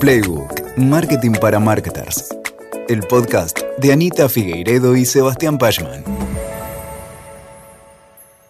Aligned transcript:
Playbook, 0.00 0.78
Marketing 0.78 1.32
para 1.32 1.60
Marketers. 1.60 2.34
El 2.88 3.00
podcast 3.00 3.58
de 3.76 3.92
Anita 3.92 4.30
Figueiredo 4.30 4.96
y 4.96 5.04
Sebastián 5.04 5.58
Pachman. 5.58 6.02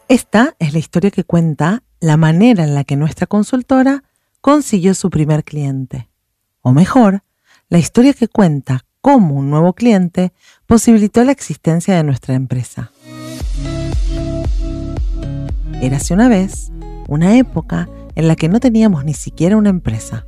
Esta 0.06 0.54
es 0.60 0.72
la 0.72 0.78
historia 0.78 1.10
que 1.10 1.24
cuenta 1.24 1.82
la 1.98 2.16
manera 2.16 2.62
en 2.62 2.76
la 2.76 2.84
que 2.84 2.94
nuestra 2.94 3.26
consultora 3.26 4.04
consiguió 4.40 4.94
su 4.94 5.10
primer 5.10 5.42
cliente. 5.42 6.08
O 6.63 6.71
mejor, 6.71 7.24
la 7.69 7.78
historia 7.78 8.14
que 8.14 8.28
cuenta 8.28 8.85
cómo 9.01 9.35
un 9.35 9.51
nuevo 9.51 9.72
cliente 9.72 10.32
posibilitó 10.67 11.24
la 11.24 11.32
existencia 11.32 11.96
de 11.96 12.04
nuestra 12.04 12.37
empresa. 12.37 12.92
Érase 15.82 16.14
una 16.14 16.28
vez 16.28 16.70
una 17.09 17.37
época 17.37 17.88
en 18.14 18.28
la 18.28 18.37
que 18.37 18.48
no 18.48 18.60
teníamos 18.60 19.05
ni 19.05 19.14
siquiera 19.14 19.56
una 19.56 19.70
empresa. 19.70 20.27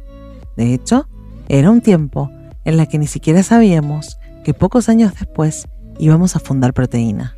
De 0.57 0.75
hecho, 0.75 1.09
era 1.49 1.71
un 1.71 1.81
tiempo 1.81 2.31
en 2.65 2.77
la 2.77 2.87
que 2.87 2.99
ni 2.99 3.07
siquiera 3.07 3.43
sabíamos 3.43 4.19
que 4.45 4.55
pocos 4.55 4.89
años 4.89 5.13
después 5.19 5.69
íbamos 5.99 6.37
a 6.37 6.41
fundar 6.41 6.73
Proteína. 6.73 7.37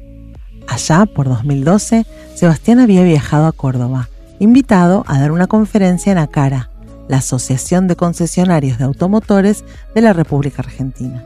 Allá, 0.67 1.07
por 1.07 1.29
2012, 1.29 2.07
Sebastián 2.35 2.81
había 2.81 3.03
viajado 3.03 3.47
a 3.47 3.53
Córdoba, 3.53 4.09
invitado 4.39 5.05
a 5.07 5.21
dar 5.21 5.31
una 5.33 5.47
conferencia 5.47 6.13
en 6.13 6.19
ACARA, 6.19 6.71
la 7.09 7.19
Asociación 7.19 7.87
de 7.87 7.97
Concesionarios 7.97 8.79
de 8.79 8.85
Automotores 8.85 9.65
de 9.95 10.01
la 10.01 10.13
República 10.13 10.63
Argentina. 10.63 11.25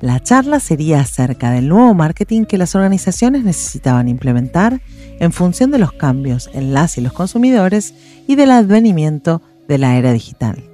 La 0.00 0.18
charla 0.18 0.58
sería 0.58 1.00
acerca 1.00 1.52
del 1.52 1.68
nuevo 1.68 1.94
marketing 1.94 2.44
que 2.44 2.58
las 2.58 2.74
organizaciones 2.74 3.44
necesitaban 3.44 4.08
implementar 4.08 4.80
en 5.20 5.32
función 5.32 5.70
de 5.70 5.78
los 5.78 5.92
cambios 5.92 6.50
en 6.52 6.74
las 6.74 6.98
y 6.98 7.02
los 7.02 7.12
consumidores 7.12 7.94
y 8.26 8.34
del 8.34 8.50
advenimiento 8.50 9.42
de 9.68 9.78
la 9.78 9.96
era 9.96 10.12
digital. 10.12 10.71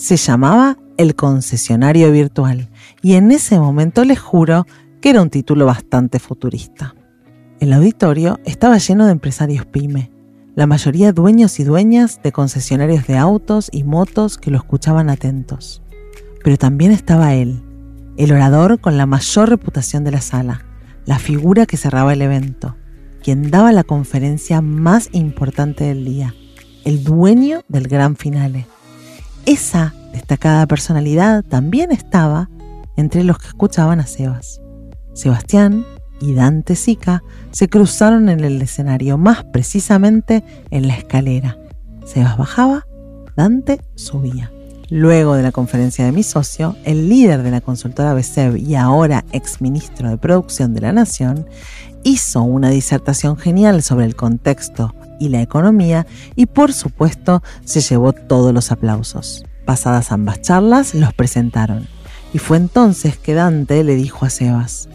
Se 0.00 0.16
llamaba 0.16 0.78
El 0.96 1.14
concesionario 1.14 2.10
virtual 2.10 2.70
y 3.02 3.16
en 3.16 3.30
ese 3.30 3.58
momento 3.58 4.02
les 4.06 4.18
juro 4.18 4.66
que 5.02 5.10
era 5.10 5.20
un 5.20 5.28
título 5.28 5.66
bastante 5.66 6.18
futurista. 6.18 6.94
El 7.60 7.70
auditorio 7.74 8.40
estaba 8.46 8.78
lleno 8.78 9.04
de 9.04 9.12
empresarios 9.12 9.66
pyme, 9.66 10.10
la 10.54 10.66
mayoría 10.66 11.12
dueños 11.12 11.60
y 11.60 11.64
dueñas 11.64 12.22
de 12.22 12.32
concesionarios 12.32 13.06
de 13.06 13.18
autos 13.18 13.68
y 13.70 13.84
motos 13.84 14.38
que 14.38 14.50
lo 14.50 14.56
escuchaban 14.56 15.10
atentos. 15.10 15.82
Pero 16.42 16.56
también 16.56 16.92
estaba 16.92 17.34
él, 17.34 17.62
el 18.16 18.32
orador 18.32 18.80
con 18.80 18.96
la 18.96 19.04
mayor 19.04 19.50
reputación 19.50 20.02
de 20.02 20.12
la 20.12 20.22
sala, 20.22 20.64
la 21.04 21.18
figura 21.18 21.66
que 21.66 21.76
cerraba 21.76 22.14
el 22.14 22.22
evento, 22.22 22.74
quien 23.22 23.50
daba 23.50 23.70
la 23.70 23.84
conferencia 23.84 24.62
más 24.62 25.10
importante 25.12 25.84
del 25.84 26.06
día, 26.06 26.34
el 26.86 27.04
dueño 27.04 27.60
del 27.68 27.86
gran 27.86 28.16
finale. 28.16 28.66
Esa 29.46 29.94
destacada 30.12 30.66
personalidad 30.66 31.42
también 31.42 31.92
estaba 31.92 32.48
entre 32.96 33.24
los 33.24 33.38
que 33.38 33.48
escuchaban 33.48 34.00
a 34.00 34.06
Sebas. 34.06 34.60
Sebastián 35.14 35.84
y 36.20 36.34
Dante 36.34 36.76
Sica 36.76 37.22
se 37.50 37.68
cruzaron 37.68 38.28
en 38.28 38.40
el 38.40 38.60
escenario, 38.60 39.16
más 39.18 39.44
precisamente 39.44 40.44
en 40.70 40.86
la 40.86 40.94
escalera. 40.94 41.58
Sebas 42.04 42.36
bajaba, 42.36 42.86
Dante 43.36 43.80
subía. 43.94 44.52
Luego 44.90 45.34
de 45.34 45.44
la 45.44 45.52
conferencia 45.52 46.04
de 46.04 46.12
mi 46.12 46.24
socio, 46.24 46.76
el 46.84 47.08
líder 47.08 47.42
de 47.42 47.52
la 47.52 47.60
consultora 47.60 48.12
BSEB 48.12 48.56
y 48.56 48.74
ahora 48.74 49.24
exministro 49.32 50.10
de 50.10 50.18
Producción 50.18 50.74
de 50.74 50.80
la 50.80 50.92
Nación, 50.92 51.46
hizo 52.02 52.42
una 52.42 52.70
disertación 52.70 53.36
genial 53.36 53.82
sobre 53.82 54.04
el 54.04 54.16
contexto 54.16 54.94
y 55.20 55.28
la 55.28 55.42
economía 55.42 56.06
y 56.34 56.46
por 56.46 56.72
supuesto 56.72 57.44
se 57.64 57.80
llevó 57.80 58.12
todos 58.12 58.52
los 58.52 58.72
aplausos. 58.72 59.44
Pasadas 59.64 60.10
ambas 60.10 60.42
charlas, 60.42 60.94
los 60.94 61.14
presentaron. 61.14 61.86
Y 62.32 62.38
fue 62.38 62.56
entonces 62.56 63.16
que 63.16 63.34
Dante 63.34 63.84
le 63.84 63.94
dijo 63.94 64.26
a 64.26 64.30
Sebas, 64.30 64.88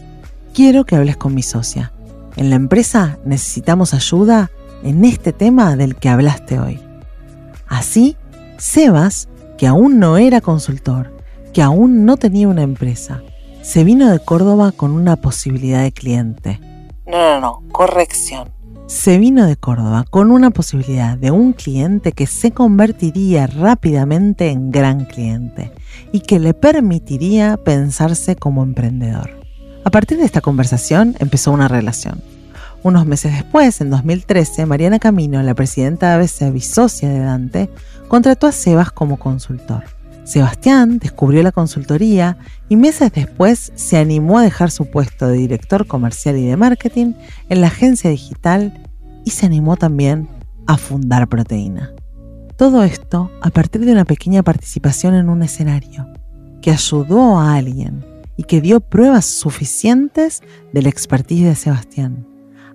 quiero 0.54 0.86
que 0.86 0.98
hables 0.98 1.16
con 1.16 1.34
mi 1.34 1.44
socia. 1.44 1.94
En 2.36 2.50
la 2.50 2.58
empresa 2.58 3.20
necesitamos 3.24 3.94
ayuda 3.94 4.52
en 4.84 5.06
este 5.06 5.32
tema 5.32 5.78
del 5.78 5.96
que 5.96 6.10
hablaste 6.10 6.60
hoy. 6.60 6.82
Así, 7.68 8.18
Sebas 8.58 9.30
que 9.58 9.68
aún 9.68 10.00
no 10.00 10.18
era 10.18 10.42
consultor, 10.42 11.14
que 11.54 11.62
aún 11.62 12.06
no 12.06 12.18
tenía 12.18 12.48
una 12.48 12.64
empresa. 12.64 13.22
Se 13.62 13.84
vino 13.84 14.12
de 14.12 14.20
Córdoba 14.20 14.72
con 14.72 14.92
una 14.92 15.16
posibilidad 15.16 15.82
de 15.82 15.92
cliente. 15.92 16.60
No, 17.06 17.18
no, 17.18 17.40
no, 17.40 17.64
corrección. 17.72 18.55
Se 18.88 19.18
vino 19.18 19.48
de 19.48 19.56
Córdoba 19.58 20.06
con 20.12 20.30
una 20.30 20.52
posibilidad 20.52 21.18
de 21.18 21.32
un 21.32 21.54
cliente 21.54 22.12
que 22.12 22.28
se 22.28 22.52
convertiría 22.52 23.48
rápidamente 23.48 24.52
en 24.52 24.70
gran 24.70 25.06
cliente 25.06 25.72
y 26.12 26.20
que 26.20 26.38
le 26.38 26.54
permitiría 26.54 27.58
pensarse 27.58 28.36
como 28.36 28.62
emprendedor. 28.62 29.32
A 29.84 29.90
partir 29.90 30.20
de 30.20 30.26
esta 30.26 30.42
conversación 30.42 31.16
empezó 31.18 31.52
una 31.52 31.68
relación. 31.68 32.22
Unos 32.84 33.08
meses 33.08 33.34
después, 33.34 33.82
en 33.82 33.90
2013, 33.90 34.68
Mariana 34.68 35.00
Camino, 35.00 35.42
la 35.42 35.56
presidenta 35.56 36.10
de 36.10 36.14
ABC 36.14 36.56
y 36.56 36.62
socia 36.62 37.10
de 37.10 37.20
Dante, 37.22 37.72
contrató 38.08 38.46
a 38.46 38.52
Sebas 38.52 38.92
como 38.92 39.18
consultor. 39.18 39.95
Sebastián 40.26 40.98
descubrió 40.98 41.44
la 41.44 41.52
consultoría 41.52 42.38
y 42.68 42.76
meses 42.76 43.12
después 43.14 43.72
se 43.76 43.98
animó 43.98 44.40
a 44.40 44.44
dejar 44.44 44.72
su 44.72 44.90
puesto 44.90 45.28
de 45.28 45.38
director 45.38 45.86
comercial 45.86 46.36
y 46.38 46.46
de 46.46 46.58
marketing 46.58 47.14
en 47.48 47.62
la 47.62 47.68
agencia 47.68 48.10
digital 48.10 48.84
y 49.24 49.30
se 49.30 49.46
animó 49.46 49.78
también 49.78 50.28
a 50.66 50.78
fundar 50.78 51.30
Proteína. 51.30 51.94
Todo 52.58 52.84
esto 52.84 53.30
a 53.42 53.52
partir 53.52 53.86
de 53.86 53.92
una 53.92 54.06
pequeña 54.06 54.42
participación 54.42 55.14
en 55.14 55.30
un 55.30 55.44
escenario 55.44 56.08
que 56.60 56.72
ayudó 56.72 57.38
a 57.38 57.54
alguien 57.54 58.04
y 58.36 58.44
que 58.44 58.62
dio 58.62 58.80
pruebas 58.80 59.26
suficientes 59.26 60.42
de 60.74 60.82
la 60.82 60.90
expertise 60.90 61.46
de 61.46 61.56
Sebastián 61.56 62.26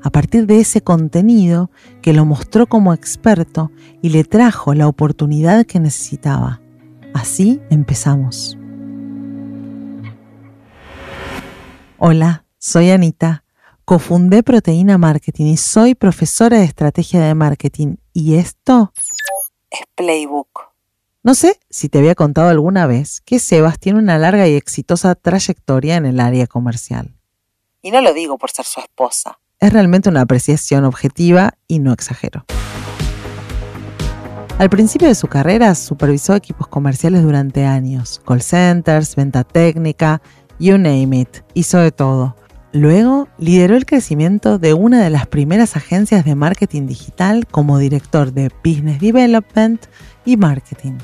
a 0.03 0.11
partir 0.11 0.47
de 0.47 0.61
ese 0.61 0.83
contenido 0.83 1.71
que 2.01 2.13
lo 2.13 2.25
mostró 2.25 2.67
como 2.67 2.95
experto 2.95 3.71
y 4.01 4.11
le 4.11 4.25
trajo 4.25 4.73
la 4.73 4.89
oportunidad 4.89 5.67
que 5.67 5.81
necesitaba. 5.81 6.61
Así 7.15 7.61
empezamos. 7.71 8.57
Hola, 11.99 12.45
soy 12.59 12.91
Anita, 12.91 13.45
cofundé 13.85 14.43
Proteína 14.43 14.99
Marketing 14.99 15.47
y 15.47 15.57
soy 15.57 15.95
profesora 15.95 16.59
de 16.59 16.65
estrategia 16.65 17.21
de 17.21 17.35
marketing 17.35 17.97
y 18.13 18.37
esto 18.37 18.93
es 19.71 19.81
Playbook. 19.95 20.71
No 21.23 21.35
sé 21.35 21.61
si 21.69 21.89
te 21.89 21.99
había 21.99 22.15
contado 22.15 22.49
alguna 22.49 22.87
vez 22.87 23.21
que 23.21 23.39
Sebas 23.39 23.79
tiene 23.79 23.99
una 23.99 24.17
larga 24.19 24.49
y 24.49 24.55
exitosa 24.55 25.15
trayectoria 25.15 25.97
en 25.97 26.07
el 26.07 26.21
área 26.21 26.47
comercial. 26.47 27.15
Y 27.83 27.91
no 27.91 28.01
lo 28.01 28.15
digo 28.15 28.39
por 28.39 28.51
ser 28.51 28.65
su 28.65 28.81
esposa 28.81 29.39
es 29.61 29.73
realmente 29.73 30.09
una 30.09 30.23
apreciación 30.23 30.85
objetiva 30.85 31.53
y 31.69 31.79
no 31.79 31.93
exagero. 31.93 32.45
Al 34.61 34.69
principio 34.69 35.09
de 35.09 35.15
su 35.15 35.27
carrera 35.27 35.75
supervisó 35.75 36.35
equipos 36.35 36.69
comerciales 36.69 37.23
durante 37.23 37.65
años, 37.65 38.21
call 38.27 38.43
centers, 38.43 39.17
venta 39.17 39.43
técnica, 39.43 40.21
you 40.59 40.77
name 40.77 41.19
it, 41.19 41.39
hizo 41.55 41.79
de 41.79 41.91
todo. 41.93 42.37
Luego 42.71 43.27
lideró 43.39 43.75
el 43.75 43.87
crecimiento 43.87 44.59
de 44.59 44.75
una 44.75 45.03
de 45.03 45.09
las 45.09 45.27
primeras 45.27 45.77
agencias 45.77 46.27
de 46.27 46.35
marketing 46.35 46.87
digital 46.87 47.47
como 47.47 47.79
director 47.79 48.35
de 48.35 48.51
Business 48.63 49.01
Development 49.01 49.83
y 50.27 50.37
Marketing 50.37 50.99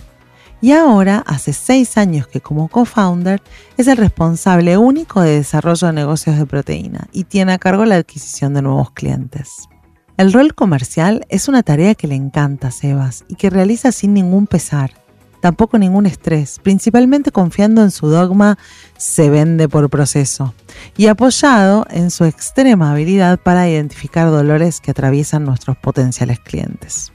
y 0.61 0.73
ahora 0.73 1.25
hace 1.27 1.55
seis 1.55 1.97
años 1.97 2.27
que 2.27 2.43
como 2.43 2.69
co-founder 2.69 3.41
es 3.79 3.87
el 3.89 3.97
responsable 3.97 4.77
único 4.77 5.23
de 5.23 5.37
desarrollo 5.37 5.87
de 5.87 5.95
negocios 5.95 6.37
de 6.37 6.45
proteína 6.45 7.09
y 7.11 7.25
tiene 7.25 7.55
a 7.55 7.59
cargo 7.59 7.87
la 7.87 7.97
adquisición 7.97 8.53
de 8.53 8.61
nuevos 8.61 8.91
clientes. 8.91 9.67
El 10.17 10.33
rol 10.33 10.55
comercial 10.55 11.27
es 11.29 11.49
una 11.49 11.63
tarea 11.63 11.95
que 11.95 12.07
le 12.07 12.15
encanta 12.15 12.69
a 12.69 12.71
Sebas 12.71 13.25
y 13.29 13.35
que 13.35 13.51
realiza 13.51 13.93
sin 13.93 14.15
ningún 14.15 14.47
pesar, 14.47 14.93
tampoco 15.41 15.79
ningún 15.79 16.07
estrés, 16.07 16.59
principalmente 16.63 17.31
confiando 17.31 17.83
en 17.83 17.91
su 17.91 18.09
dogma 18.09 18.59
se 18.97 19.29
vende 19.29 19.69
por 19.69 19.91
proceso 19.91 20.55
y 20.97 21.09
apoyado 21.09 21.87
en 21.91 22.11
su 22.11 22.25
extrema 22.25 22.93
habilidad 22.93 23.39
para 23.39 23.69
identificar 23.69 24.31
dolores 24.31 24.81
que 24.81 24.91
atraviesan 24.91 25.45
nuestros 25.45 25.77
potenciales 25.77 26.41
clientes. 26.41 27.13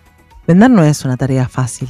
Vender 0.48 0.70
no 0.70 0.84
es 0.84 1.04
una 1.04 1.18
tarea 1.18 1.48
fácil 1.48 1.90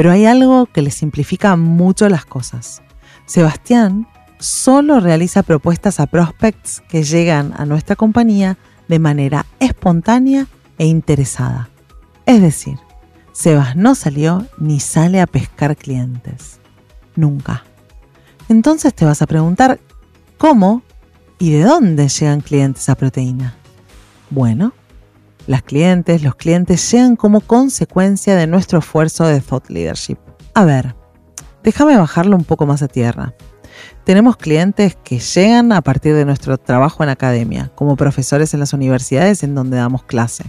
pero 0.00 0.10
hay 0.10 0.24
algo 0.24 0.66
que 0.66 0.82
le 0.82 0.90
simplifica 0.90 1.56
mucho 1.56 2.08
las 2.08 2.24
cosas. 2.24 2.82
Sebastián 3.26 4.06
solo 4.38 5.00
realiza 5.00 5.42
propuestas 5.42 6.00
a 6.00 6.06
prospects 6.06 6.82
que 6.88 7.02
llegan 7.02 7.52
a 7.56 7.66
nuestra 7.66 7.96
compañía 7.96 8.56
de 8.90 8.98
manera 8.98 9.46
espontánea 9.60 10.48
e 10.76 10.84
interesada. 10.84 11.70
Es 12.26 12.42
decir, 12.42 12.76
Sebas 13.32 13.76
no 13.76 13.94
salió 13.94 14.46
ni 14.58 14.80
sale 14.80 15.20
a 15.20 15.28
pescar 15.28 15.76
clientes. 15.76 16.58
Nunca. 17.14 17.62
Entonces 18.48 18.92
te 18.92 19.04
vas 19.04 19.22
a 19.22 19.26
preguntar, 19.26 19.78
¿cómo 20.38 20.82
y 21.38 21.52
de 21.52 21.62
dónde 21.62 22.08
llegan 22.08 22.40
clientes 22.40 22.88
a 22.88 22.96
proteína? 22.96 23.54
Bueno, 24.28 24.72
las 25.46 25.62
clientes, 25.62 26.24
los 26.24 26.34
clientes 26.34 26.90
llegan 26.90 27.14
como 27.14 27.40
consecuencia 27.40 28.34
de 28.34 28.48
nuestro 28.48 28.80
esfuerzo 28.80 29.24
de 29.24 29.40
thought 29.40 29.70
leadership. 29.70 30.18
A 30.52 30.64
ver, 30.64 30.96
déjame 31.62 31.96
bajarlo 31.96 32.36
un 32.36 32.44
poco 32.44 32.66
más 32.66 32.82
a 32.82 32.88
tierra. 32.88 33.34
Tenemos 34.04 34.36
clientes 34.36 34.96
que 35.02 35.18
llegan 35.18 35.72
a 35.72 35.82
partir 35.82 36.14
de 36.14 36.24
nuestro 36.24 36.58
trabajo 36.58 37.02
en 37.02 37.08
academia, 37.08 37.70
como 37.74 37.96
profesores 37.96 38.54
en 38.54 38.60
las 38.60 38.72
universidades 38.72 39.42
en 39.42 39.54
donde 39.54 39.76
damos 39.76 40.04
clase, 40.04 40.44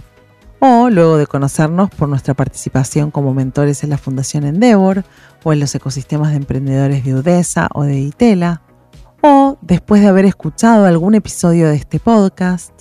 o 0.58 0.90
luego 0.90 1.16
de 1.16 1.26
conocernos 1.26 1.90
por 1.90 2.08
nuestra 2.08 2.34
participación 2.34 3.10
como 3.10 3.34
mentores 3.34 3.82
en 3.84 3.90
la 3.90 3.98
Fundación 3.98 4.44
Endeavor 4.44 5.04
o 5.44 5.52
en 5.52 5.60
los 5.60 5.74
ecosistemas 5.74 6.30
de 6.30 6.36
emprendedores 6.36 7.04
de 7.04 7.14
UDESA 7.14 7.68
o 7.74 7.84
de 7.84 7.98
ITELA, 7.98 8.62
o 9.22 9.58
después 9.60 10.02
de 10.02 10.08
haber 10.08 10.24
escuchado 10.24 10.86
algún 10.86 11.14
episodio 11.14 11.68
de 11.68 11.76
este 11.76 12.00
podcast. 12.00 12.72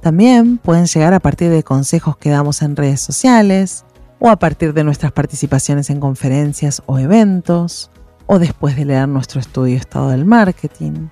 También 0.00 0.58
pueden 0.58 0.86
llegar 0.86 1.14
a 1.14 1.20
partir 1.20 1.50
de 1.50 1.62
consejos 1.62 2.16
que 2.16 2.30
damos 2.30 2.62
en 2.62 2.76
redes 2.76 3.00
sociales, 3.00 3.84
o 4.18 4.28
a 4.28 4.36
partir 4.36 4.72
de 4.72 4.84
nuestras 4.84 5.12
participaciones 5.12 5.90
en 5.90 6.00
conferencias 6.00 6.82
o 6.86 6.98
eventos, 6.98 7.90
o 8.26 8.38
después 8.38 8.76
de 8.76 8.84
leer 8.84 9.08
nuestro 9.08 9.40
estudio 9.40 9.76
Estado 9.76 10.10
del 10.10 10.24
Marketing, 10.24 11.08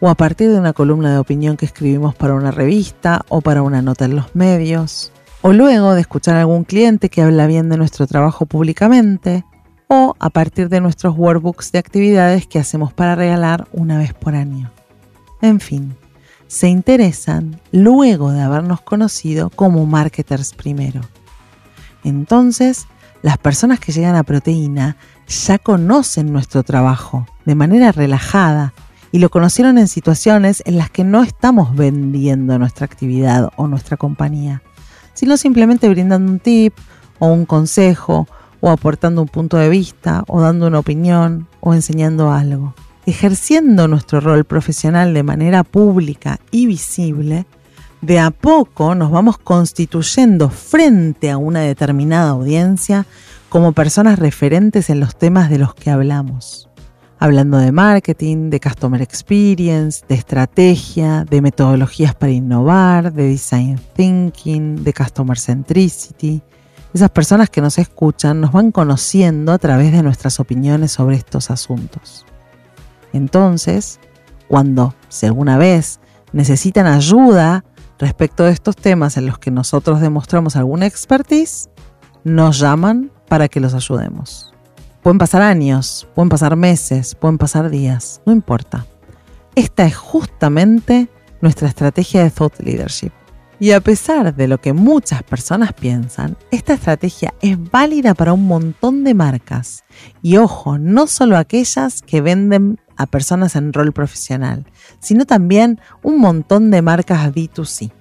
o 0.00 0.08
a 0.08 0.14
partir 0.14 0.50
de 0.50 0.58
una 0.58 0.72
columna 0.72 1.12
de 1.12 1.18
opinión 1.18 1.56
que 1.56 1.66
escribimos 1.66 2.14
para 2.14 2.34
una 2.34 2.50
revista 2.50 3.24
o 3.28 3.40
para 3.40 3.62
una 3.62 3.82
nota 3.82 4.04
en 4.04 4.16
los 4.16 4.34
medios, 4.34 5.12
o 5.42 5.52
luego 5.52 5.94
de 5.94 6.00
escuchar 6.00 6.36
a 6.36 6.40
algún 6.40 6.64
cliente 6.64 7.08
que 7.08 7.22
habla 7.22 7.46
bien 7.46 7.68
de 7.68 7.76
nuestro 7.76 8.06
trabajo 8.06 8.46
públicamente, 8.46 9.44
o 9.88 10.14
a 10.18 10.30
partir 10.30 10.68
de 10.68 10.80
nuestros 10.80 11.16
workbooks 11.16 11.72
de 11.72 11.78
actividades 11.78 12.46
que 12.46 12.58
hacemos 12.58 12.92
para 12.92 13.14
regalar 13.14 13.68
una 13.72 13.98
vez 13.98 14.12
por 14.14 14.34
año. 14.34 14.72
En 15.40 15.60
fin, 15.60 15.94
se 16.48 16.68
interesan 16.68 17.60
luego 17.72 18.32
de 18.32 18.40
habernos 18.40 18.80
conocido 18.80 19.50
como 19.50 19.86
marketers 19.86 20.54
primero. 20.54 21.02
Entonces, 22.04 22.86
las 23.22 23.38
personas 23.38 23.80
que 23.80 23.92
llegan 23.92 24.16
a 24.16 24.22
proteína 24.22 24.96
ya 25.26 25.58
conocen 25.58 26.32
nuestro 26.32 26.62
trabajo 26.62 27.26
de 27.44 27.54
manera 27.54 27.92
relajada 27.92 28.72
y 29.12 29.18
lo 29.18 29.30
conocieron 29.30 29.78
en 29.78 29.88
situaciones 29.88 30.62
en 30.66 30.76
las 30.76 30.90
que 30.90 31.04
no 31.04 31.22
estamos 31.22 31.74
vendiendo 31.74 32.58
nuestra 32.58 32.84
actividad 32.84 33.50
o 33.56 33.66
nuestra 33.66 33.96
compañía, 33.96 34.62
sino 35.14 35.36
simplemente 35.36 35.88
brindando 35.88 36.30
un 36.30 36.38
tip 36.38 36.74
o 37.18 37.28
un 37.28 37.46
consejo 37.46 38.28
o 38.60 38.70
aportando 38.70 39.22
un 39.22 39.28
punto 39.28 39.56
de 39.56 39.68
vista 39.68 40.24
o 40.28 40.40
dando 40.40 40.66
una 40.66 40.78
opinión 40.78 41.46
o 41.60 41.74
enseñando 41.74 42.30
algo. 42.30 42.74
Ejerciendo 43.06 43.86
nuestro 43.86 44.20
rol 44.20 44.44
profesional 44.44 45.14
de 45.14 45.22
manera 45.22 45.62
pública 45.62 46.40
y 46.50 46.66
visible, 46.66 47.46
de 48.00 48.18
a 48.18 48.30
poco 48.30 48.94
nos 48.94 49.10
vamos 49.10 49.38
constituyendo 49.38 50.50
frente 50.50 51.30
a 51.30 51.38
una 51.38 51.60
determinada 51.60 52.30
audiencia 52.30 53.06
como 53.56 53.72
personas 53.72 54.18
referentes 54.18 54.90
en 54.90 55.00
los 55.00 55.16
temas 55.16 55.48
de 55.48 55.56
los 55.56 55.74
que 55.74 55.90
hablamos. 55.90 56.68
Hablando 57.18 57.56
de 57.56 57.72
marketing, 57.72 58.50
de 58.50 58.60
customer 58.60 59.00
experience, 59.00 60.04
de 60.06 60.14
estrategia, 60.14 61.24
de 61.24 61.40
metodologías 61.40 62.14
para 62.14 62.32
innovar, 62.32 63.14
de 63.14 63.28
design 63.28 63.80
thinking, 63.94 64.84
de 64.84 64.92
customer 64.92 65.38
centricity. 65.38 66.42
Esas 66.92 67.08
personas 67.08 67.48
que 67.48 67.62
nos 67.62 67.78
escuchan 67.78 68.42
nos 68.42 68.52
van 68.52 68.72
conociendo 68.72 69.52
a 69.52 69.58
través 69.58 69.90
de 69.90 70.02
nuestras 70.02 70.38
opiniones 70.38 70.92
sobre 70.92 71.16
estos 71.16 71.50
asuntos. 71.50 72.26
Entonces, 73.14 74.00
cuando, 74.48 74.94
si 75.08 75.24
alguna 75.24 75.56
vez 75.56 75.98
necesitan 76.34 76.86
ayuda 76.86 77.64
respecto 77.98 78.44
de 78.44 78.52
estos 78.52 78.76
temas 78.76 79.16
en 79.16 79.24
los 79.24 79.38
que 79.38 79.50
nosotros 79.50 80.02
demostramos 80.02 80.56
alguna 80.56 80.84
expertise, 80.84 81.70
nos 82.22 82.58
llaman 82.58 83.15
para 83.28 83.48
que 83.48 83.60
los 83.60 83.74
ayudemos. 83.74 84.52
Pueden 85.02 85.18
pasar 85.18 85.42
años, 85.42 86.08
pueden 86.14 86.28
pasar 86.28 86.56
meses, 86.56 87.14
pueden 87.14 87.38
pasar 87.38 87.70
días, 87.70 88.20
no 88.26 88.32
importa. 88.32 88.86
Esta 89.54 89.86
es 89.86 89.96
justamente 89.96 91.08
nuestra 91.40 91.68
estrategia 91.68 92.24
de 92.24 92.30
thought 92.30 92.58
leadership. 92.60 93.12
Y 93.58 93.70
a 93.70 93.80
pesar 93.80 94.34
de 94.34 94.48
lo 94.48 94.60
que 94.60 94.74
muchas 94.74 95.22
personas 95.22 95.72
piensan, 95.72 96.36
esta 96.50 96.74
estrategia 96.74 97.32
es 97.40 97.56
válida 97.70 98.14
para 98.14 98.34
un 98.34 98.46
montón 98.46 99.02
de 99.02 99.14
marcas. 99.14 99.84
Y 100.20 100.36
ojo, 100.36 100.76
no 100.76 101.06
solo 101.06 101.38
aquellas 101.38 102.02
que 102.02 102.20
venden 102.20 102.78
a 102.96 103.06
personas 103.06 103.56
en 103.56 103.72
rol 103.72 103.92
profesional, 103.92 104.66
sino 104.98 105.24
también 105.24 105.80
un 106.02 106.18
montón 106.18 106.70
de 106.70 106.82
marcas 106.82 107.32
B2C. 107.32 107.92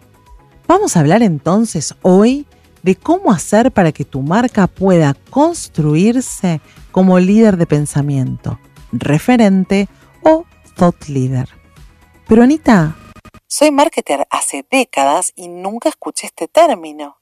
Vamos 0.67 0.97
a 0.97 1.01
hablar 1.01 1.21
entonces 1.21 1.95
hoy 2.01 2.47
de 2.85 2.95
cómo 2.95 3.31
hacer 3.31 3.71
para 3.71 3.91
que 3.91 4.05
tu 4.05 4.21
marca 4.21 4.67
pueda 4.67 5.15
construirse 5.31 6.61
como 6.91 7.17
líder 7.17 7.57
de 7.57 7.65
pensamiento, 7.65 8.59
referente 8.91 9.89
o 10.21 10.45
thought 10.75 11.07
leader. 11.07 11.49
Pero 12.27 12.43
Anita, 12.43 12.95
soy 13.47 13.71
marketer 13.71 14.27
hace 14.29 14.63
décadas 14.69 15.33
y 15.35 15.47
nunca 15.47 15.89
escuché 15.89 16.27
este 16.27 16.47
término. 16.47 17.17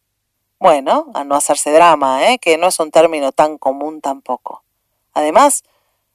Bueno, 0.60 1.10
a 1.13 1.24
no 1.24 1.33
hacerse 1.36 1.71
drama, 1.71 2.30
¿eh? 2.30 2.39
que 2.39 2.57
no 2.57 2.68
es 2.68 2.77
un 2.81 2.92
término 2.92 3.31
tan 3.31 3.57
común 3.57 4.01
tampoco. 4.01 4.65
Además, 5.13 5.63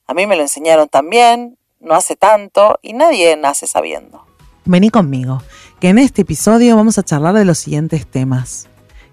a 0.06 0.12
mí 0.12 0.27
me 0.27 0.37
lo 0.37 0.43
enseñaron 0.43 0.91
también, 0.91 1.56
no 1.81 1.95
hace 1.95 2.17
tanto 2.17 2.79
y 2.83 2.93
nadie 2.93 3.35
nace 3.39 3.67
sabiendo. 3.67 4.27
Vení 4.67 4.91
conmigo, 4.91 5.41
que 5.81 5.89
en 5.89 5.99
este 5.99 6.21
episodio 6.21 6.77
vamos 6.77 6.99
a 6.99 7.03
charlar 7.03 7.35
de 7.35 7.47
los 7.47 7.56
siguientes 7.56 8.06
temas 8.06 8.69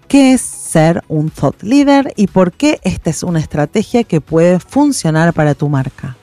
qué 0.06 0.32
es 0.32 0.40
ser 0.40 1.02
un 1.08 1.30
thought 1.30 1.62
leader 1.62 2.12
y 2.16 2.26
por 2.26 2.52
qué 2.52 2.80
esta 2.82 3.10
es 3.10 3.22
una 3.22 3.40
estrategia 3.40 4.04
que 4.04 4.20
puede 4.20 4.60
funcionar 4.60 5.32
para 5.32 5.54
tu 5.54 5.68
marca. 5.68 6.16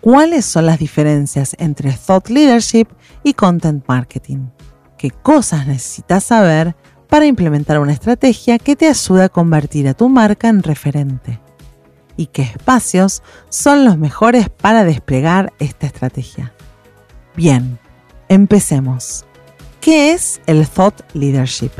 ¿Cuáles 0.00 0.44
son 0.44 0.66
las 0.66 0.78
diferencias 0.78 1.56
entre 1.58 1.92
thought 1.92 2.28
leadership 2.28 2.86
y 3.22 3.34
content 3.34 3.84
marketing? 3.88 4.48
¿Qué 4.96 5.10
cosas 5.10 5.66
necesitas 5.66 6.24
saber 6.24 6.76
para 7.08 7.26
implementar 7.26 7.78
una 7.78 7.92
estrategia 7.92 8.58
que 8.58 8.76
te 8.76 8.86
ayude 8.86 9.24
a 9.24 9.28
convertir 9.28 9.88
a 9.88 9.94
tu 9.94 10.08
marca 10.08 10.48
en 10.48 10.62
referente? 10.62 11.40
¿Y 12.16 12.26
qué 12.26 12.42
espacios 12.42 13.22
son 13.48 13.84
los 13.84 13.96
mejores 13.96 14.50
para 14.50 14.84
desplegar 14.84 15.52
esta 15.58 15.86
estrategia? 15.86 16.52
Bien, 17.36 17.78
empecemos. 18.28 19.24
¿Qué 19.80 20.12
es 20.12 20.40
el 20.46 20.66
thought 20.66 21.00
leadership? 21.14 21.70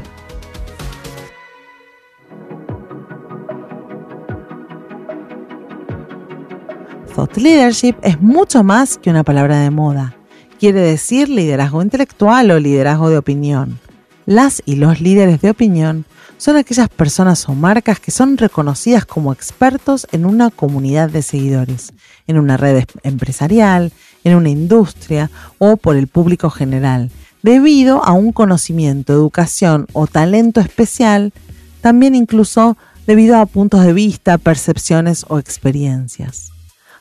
Thought 7.19 7.37
Leadership 7.39 7.97
es 8.03 8.21
mucho 8.21 8.63
más 8.63 8.97
que 8.97 9.11
una 9.11 9.25
palabra 9.25 9.59
de 9.59 9.73
moda. 9.73 10.15
Quiere 10.61 10.79
decir 10.79 11.29
liderazgo 11.29 11.83
intelectual 11.83 12.49
o 12.53 12.61
liderazgo 12.61 13.11
de 13.11 13.19
opinión. 13.19 13.81
Las 14.25 14.63
y 14.65 14.77
los 14.77 15.01
líderes 15.01 15.41
de 15.41 15.51
opinión 15.51 16.05
son 16.37 16.55
aquellas 16.55 16.89
personas 16.89 17.49
o 17.49 17.57
marcas 17.57 17.99
que 17.99 18.13
son 18.13 18.39
reconocidas 18.39 19.05
como 19.05 19.33
expertos 19.33 20.07
en 20.13 20.27
una 20.27 20.51
comunidad 20.51 21.11
de 21.11 21.23
seguidores, 21.23 21.93
en 22.29 22.39
una 22.39 22.57
red 22.57 22.85
empresarial, 23.03 23.93
en 24.23 24.37
una 24.37 24.51
industria 24.51 25.29
o 25.59 25.77
por 25.77 25.97
el 25.97 26.07
público 26.07 26.51
general, 26.51 27.11
debido 27.43 28.05
a 28.05 28.13
un 28.13 28.31
conocimiento, 28.31 29.13
educación 29.13 29.89
o 29.93 30.07
talento 30.07 30.61
especial, 30.61 31.33
también 31.81 32.15
incluso 32.15 32.77
debido 33.09 33.39
a 33.39 33.47
puntos 33.47 33.85
de 33.85 33.93
vista, 33.93 34.39
percepciones 34.39 35.27
o 35.27 35.41
experiencias. 35.41 36.53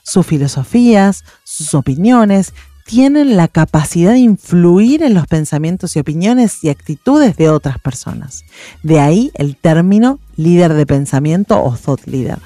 Sus 0.08 0.26
filosofías, 0.26 1.26
sus 1.44 1.74
opiniones 1.74 2.54
tienen 2.86 3.36
la 3.36 3.50
capacidad 3.50 4.14
de 4.14 4.20
influir 4.20 5.04
en 5.04 5.14
los 5.14 5.28
pensamientos 5.28 5.98
y 5.98 6.00
opiniones 6.00 6.64
y 6.64 6.70
actitudes 6.70 7.36
de 7.36 7.50
otras 7.50 7.78
personas. 7.78 8.46
De 8.84 9.02
ahí 9.02 9.32
el 9.34 9.58
término 9.58 10.20
líder 10.38 10.76
de 10.76 10.86
pensamiento 10.86 11.62
o 11.62 11.76
thought 11.76 12.08
leader. 12.08 12.40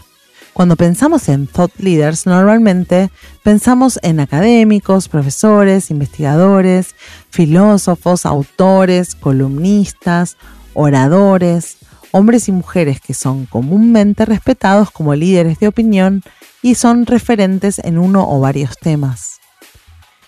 Cuando 0.53 0.75
pensamos 0.75 1.29
en 1.29 1.45
thought 1.45 1.71
leaders, 1.77 2.25
normalmente 2.25 3.11
pensamos 3.43 3.99
en 4.01 4.19
académicos, 4.19 5.07
profesores, 5.07 5.91
investigadores, 5.91 6.95
filósofos, 7.29 8.25
autores, 8.25 9.13
columnistas, 9.13 10.35
oradores, 10.73 11.77
hombres 12.09 12.47
y 12.47 12.53
mujeres 12.53 12.99
que 12.99 13.13
son 13.13 13.45
comúnmente 13.45 14.25
respetados 14.25 14.89
como 14.89 15.13
líderes 15.13 15.59
de 15.59 15.67
opinión 15.67 16.23
y 16.61 16.75
son 16.75 17.05
referentes 17.05 17.79
en 17.79 17.97
uno 17.97 18.27
o 18.29 18.39
varios 18.39 18.77
temas. 18.77 19.39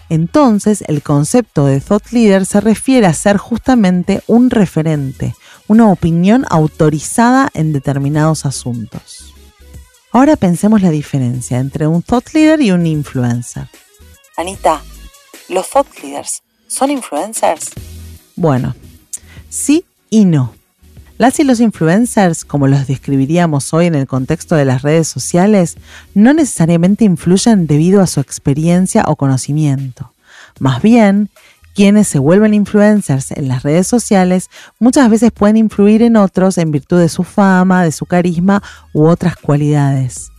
Entonces, 0.09 0.83
el 0.87 1.01
concepto 1.01 1.65
de 1.65 1.79
thought 1.79 2.11
leader 2.11 2.45
se 2.45 2.61
refiere 2.61 3.07
a 3.07 3.13
ser 3.13 3.37
justamente 3.37 4.21
un 4.27 4.49
referente, 4.49 5.35
una 5.67 5.89
opinión 5.91 6.45
autorizada 6.49 7.49
en 7.53 7.73
determinados 7.73 8.45
asuntos. 8.45 9.33
Ahora 10.11 10.35
pensemos 10.35 10.81
la 10.81 10.91
diferencia 10.91 11.57
entre 11.57 11.87
un 11.87 12.03
thought 12.03 12.33
leader 12.33 12.61
y 12.61 12.71
un 12.71 12.85
influencer. 12.85 13.67
Anita, 14.37 14.81
¿los 15.49 15.69
thought 15.69 15.87
leaders 16.03 16.43
son 16.67 16.91
influencers? 16.91 17.71
Bueno, 18.35 18.75
sí 19.49 19.85
y 20.09 20.25
no. 20.25 20.53
Las 21.19 21.39
y 21.39 21.43
los 21.43 21.59
influencers, 21.59 22.43
como 22.43 22.67
los 22.67 22.87
describiríamos 22.87 23.71
hoy 23.73 23.85
en 23.85 23.95
el 23.95 24.07
contexto 24.07 24.55
de 24.55 24.65
las 24.65 24.81
redes 24.81 25.07
sociales, 25.07 25.77
no 26.15 26.33
necesariamente 26.33 27.05
influyen 27.05 27.67
debido 27.67 28.01
a 28.01 28.07
su 28.07 28.19
experiencia 28.19 29.03
o 29.07 29.15
conocimiento. 29.15 30.11
Más 30.59 30.81
bien, 30.81 31.29
quienes 31.75 32.07
se 32.07 32.19
vuelven 32.19 32.53
influencers 32.55 33.31
en 33.31 33.47
las 33.47 33.63
redes 33.63 33.87
sociales 33.87 34.49
muchas 34.79 35.09
veces 35.09 35.31
pueden 35.31 35.57
influir 35.57 36.01
en 36.01 36.17
otros 36.17 36.57
en 36.57 36.71
virtud 36.71 36.99
de 36.99 37.09
su 37.09 37.23
fama, 37.23 37.83
de 37.83 37.91
su 37.91 38.05
carisma 38.07 38.63
u 38.91 39.05
otras 39.05 39.35
cualidades. 39.35 40.31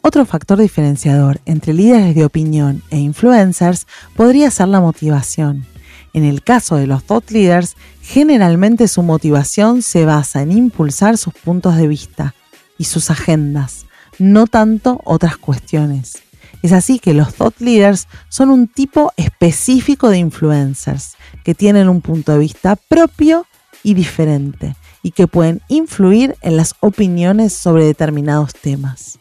Otro 0.00 0.24
factor 0.24 0.58
diferenciador 0.58 1.40
entre 1.44 1.74
líderes 1.74 2.14
de 2.14 2.24
opinión 2.24 2.82
e 2.90 2.98
influencers 2.98 3.86
podría 4.16 4.50
ser 4.50 4.68
la 4.68 4.80
motivación. 4.80 5.71
En 6.14 6.24
el 6.24 6.42
caso 6.42 6.76
de 6.76 6.86
los 6.86 7.04
thought 7.04 7.30
leaders, 7.30 7.76
generalmente 8.02 8.88
su 8.88 9.02
motivación 9.02 9.82
se 9.82 10.04
basa 10.04 10.42
en 10.42 10.52
impulsar 10.52 11.16
sus 11.16 11.32
puntos 11.34 11.76
de 11.76 11.88
vista 11.88 12.34
y 12.76 12.84
sus 12.84 13.10
agendas, 13.10 13.86
no 14.18 14.46
tanto 14.46 15.00
otras 15.04 15.36
cuestiones. 15.36 16.22
Es 16.62 16.72
así 16.72 16.98
que 16.98 17.14
los 17.14 17.34
thought 17.34 17.58
leaders 17.60 18.06
son 18.28 18.50
un 18.50 18.68
tipo 18.68 19.12
específico 19.16 20.10
de 20.10 20.18
influencers 20.18 21.16
que 21.44 21.54
tienen 21.54 21.88
un 21.88 22.00
punto 22.00 22.32
de 22.32 22.38
vista 22.38 22.76
propio 22.76 23.46
y 23.82 23.94
diferente 23.94 24.76
y 25.02 25.10
que 25.10 25.26
pueden 25.26 25.60
influir 25.68 26.36
en 26.42 26.56
las 26.56 26.74
opiniones 26.80 27.52
sobre 27.52 27.84
determinados 27.84 28.54
temas. 28.54 29.18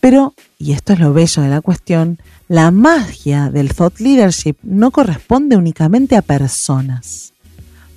Pero, 0.00 0.34
y 0.58 0.72
esto 0.72 0.92
es 0.92 1.00
lo 1.00 1.12
bello 1.12 1.42
de 1.42 1.48
la 1.48 1.60
cuestión, 1.60 2.20
la 2.48 2.70
magia 2.70 3.50
del 3.50 3.74
thought 3.74 3.98
leadership 3.98 4.56
no 4.62 4.90
corresponde 4.90 5.56
únicamente 5.56 6.16
a 6.16 6.22
personas. 6.22 7.32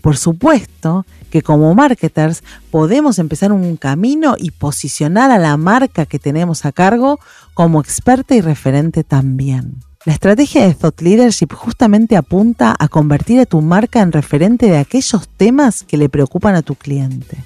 Por 0.02 0.18
supuesto 0.18 1.06
que 1.30 1.42
como 1.42 1.74
marketers 1.76 2.42
podemos 2.72 3.20
empezar 3.20 3.52
un 3.52 3.78
camino 3.78 4.36
y 4.38 4.52
posicionar 4.52 5.30
a 5.30 5.38
la 5.38 5.58
marca 5.58 6.06
que 6.06 6.20
tenemos 6.20 6.66
a 6.66 6.72
cargo 6.72 7.20
como 7.54 7.82
experta 7.82 8.34
y 8.36 8.42
referente 8.42 9.04
también. 9.04 9.82
La 10.06 10.14
estrategia 10.14 10.66
de 10.66 10.74
Thought 10.74 11.02
Leadership 11.02 11.54
justamente 11.54 12.16
apunta 12.16 12.74
a 12.80 12.88
convertir 12.88 13.42
a 13.42 13.46
tu 13.46 13.62
marca 13.62 14.02
en 14.02 14.14
referente 14.14 14.68
de 14.68 14.78
aquellos 14.78 15.28
temas 15.28 15.84
que 15.84 15.98
le 15.98 16.08
preocupan 16.08 16.56
a 16.56 16.62
tu 16.62 16.76
cliente. 16.76 17.38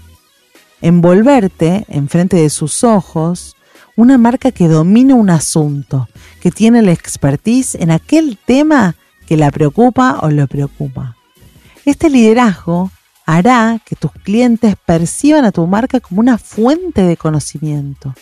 Envolverte 0.80 1.86
enfrente 1.88 2.38
de 2.38 2.52
sus 2.52 2.84
ojos 2.84 3.56
una 3.96 4.18
marca 4.18 4.52
que 4.52 4.68
domine 4.68 5.14
un 5.14 5.30
asunto, 5.30 6.08
que 6.42 6.52
tiene 6.52 6.82
la 6.82 6.92
expertise 6.92 7.76
en 7.76 7.92
aquel 7.92 8.38
tema 8.44 8.96
que 9.26 9.38
la 9.38 9.52
preocupa 9.52 10.20
o 10.22 10.30
lo 10.30 10.48
preocupa. 10.48 11.16
Este 11.86 12.10
liderazgo 12.10 12.92
hará 13.26 13.80
que 13.86 13.96
tus 13.96 14.12
clientes 14.12 14.76
perciban 14.86 15.46
a 15.46 15.52
tu 15.52 15.66
marca 15.68 16.00
como 16.00 16.22
una 16.22 16.38
fuente 16.38 17.04
de 17.04 17.18
conocimiento, 17.18 18.14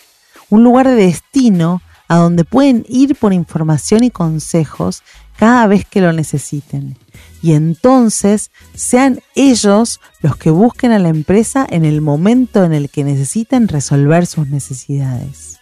un 0.50 0.62
lugar 0.62 0.88
de 0.88 0.94
destino 0.94 1.82
a 2.08 2.16
donde 2.16 2.44
pueden 2.44 2.84
ir 2.88 3.16
por 3.16 3.32
información 3.32 4.04
y 4.04 4.10
consejos 4.10 5.02
cada 5.36 5.66
vez 5.66 5.86
que 5.86 6.00
lo 6.00 6.12
necesiten. 6.12 6.96
Y 7.40 7.54
entonces 7.54 8.50
sean 8.74 9.20
ellos 9.34 10.00
los 10.20 10.36
que 10.36 10.50
busquen 10.50 10.92
a 10.92 10.98
la 10.98 11.08
empresa 11.08 11.66
en 11.68 11.84
el 11.84 12.00
momento 12.00 12.64
en 12.64 12.72
el 12.72 12.90
que 12.90 13.02
necesiten 13.02 13.66
resolver 13.66 14.26
sus 14.26 14.46
necesidades. 14.48 15.61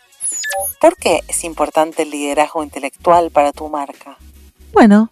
¿Por 0.80 0.96
qué 0.96 1.20
es 1.28 1.44
importante 1.44 2.02
el 2.02 2.10
liderazgo 2.10 2.62
intelectual 2.62 3.30
para 3.30 3.52
tu 3.52 3.68
marca? 3.68 4.16
Bueno, 4.72 5.10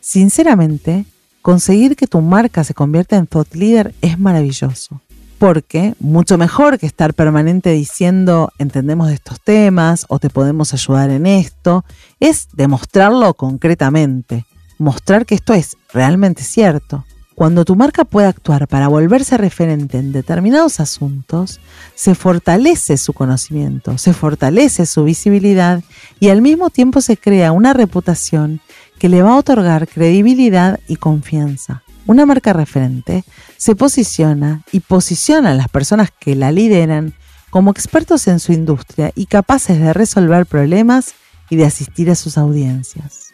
sinceramente, 0.00 1.04
conseguir 1.42 1.96
que 1.96 2.06
tu 2.06 2.20
marca 2.20 2.64
se 2.64 2.74
convierta 2.74 3.16
en 3.16 3.26
thought 3.26 3.54
leader 3.54 3.94
es 4.02 4.18
maravilloso. 4.18 5.00
Porque 5.38 5.94
mucho 6.00 6.38
mejor 6.38 6.78
que 6.78 6.86
estar 6.86 7.12
permanente 7.12 7.70
diciendo 7.70 8.50
entendemos 8.58 9.08
de 9.08 9.14
estos 9.14 9.40
temas 9.40 10.06
o 10.08 10.18
te 10.18 10.30
podemos 10.30 10.72
ayudar 10.72 11.10
en 11.10 11.26
esto, 11.26 11.84
es 12.20 12.48
demostrarlo 12.54 13.34
concretamente, 13.34 14.46
mostrar 14.78 15.26
que 15.26 15.34
esto 15.34 15.52
es 15.52 15.76
realmente 15.92 16.42
cierto. 16.42 17.04
Cuando 17.36 17.66
tu 17.66 17.76
marca 17.76 18.06
puede 18.06 18.28
actuar 18.28 18.66
para 18.66 18.88
volverse 18.88 19.36
referente 19.36 19.98
en 19.98 20.10
determinados 20.10 20.80
asuntos, 20.80 21.60
se 21.94 22.14
fortalece 22.14 22.96
su 22.96 23.12
conocimiento, 23.12 23.98
se 23.98 24.14
fortalece 24.14 24.86
su 24.86 25.04
visibilidad 25.04 25.82
y 26.18 26.30
al 26.30 26.40
mismo 26.40 26.70
tiempo 26.70 27.02
se 27.02 27.18
crea 27.18 27.52
una 27.52 27.74
reputación 27.74 28.62
que 28.98 29.10
le 29.10 29.20
va 29.22 29.32
a 29.32 29.36
otorgar 29.36 29.86
credibilidad 29.86 30.80
y 30.88 30.96
confianza. 30.96 31.82
Una 32.06 32.24
marca 32.24 32.54
referente 32.54 33.22
se 33.58 33.76
posiciona 33.76 34.62
y 34.72 34.80
posiciona 34.80 35.50
a 35.50 35.56
las 35.56 35.68
personas 35.68 36.10
que 36.18 36.36
la 36.36 36.50
lideran 36.52 37.12
como 37.50 37.70
expertos 37.70 38.28
en 38.28 38.40
su 38.40 38.54
industria 38.54 39.12
y 39.14 39.26
capaces 39.26 39.78
de 39.78 39.92
resolver 39.92 40.46
problemas 40.46 41.12
y 41.50 41.56
de 41.56 41.66
asistir 41.66 42.10
a 42.10 42.14
sus 42.14 42.38
audiencias. 42.38 43.32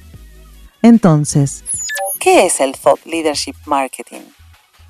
Entonces, 0.83 1.63
¿Qué 2.21 2.47
es 2.47 2.61
el 2.61 2.75
Thought 2.77 3.05
Leadership 3.07 3.55
Marketing? 3.67 4.23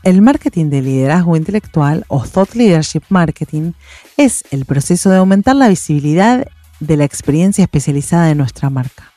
El 0.03 0.21
marketing 0.21 0.67
de 0.67 0.83
liderazgo 0.83 1.37
intelectual 1.37 2.05
o 2.09 2.23
Thought 2.25 2.55
Leadership 2.55 3.03
Marketing 3.09 3.73
es 4.17 4.45
el 4.51 4.65
proceso 4.65 5.11
de 5.11 5.17
aumentar 5.17 5.57
la 5.57 5.69
visibilidad 5.69 6.47
de 6.81 6.97
la 6.97 7.05
experiencia 7.05 7.63
especializada 7.63 8.27
de 8.27 8.35
nuestra 8.35 8.69
marca, 8.69 9.13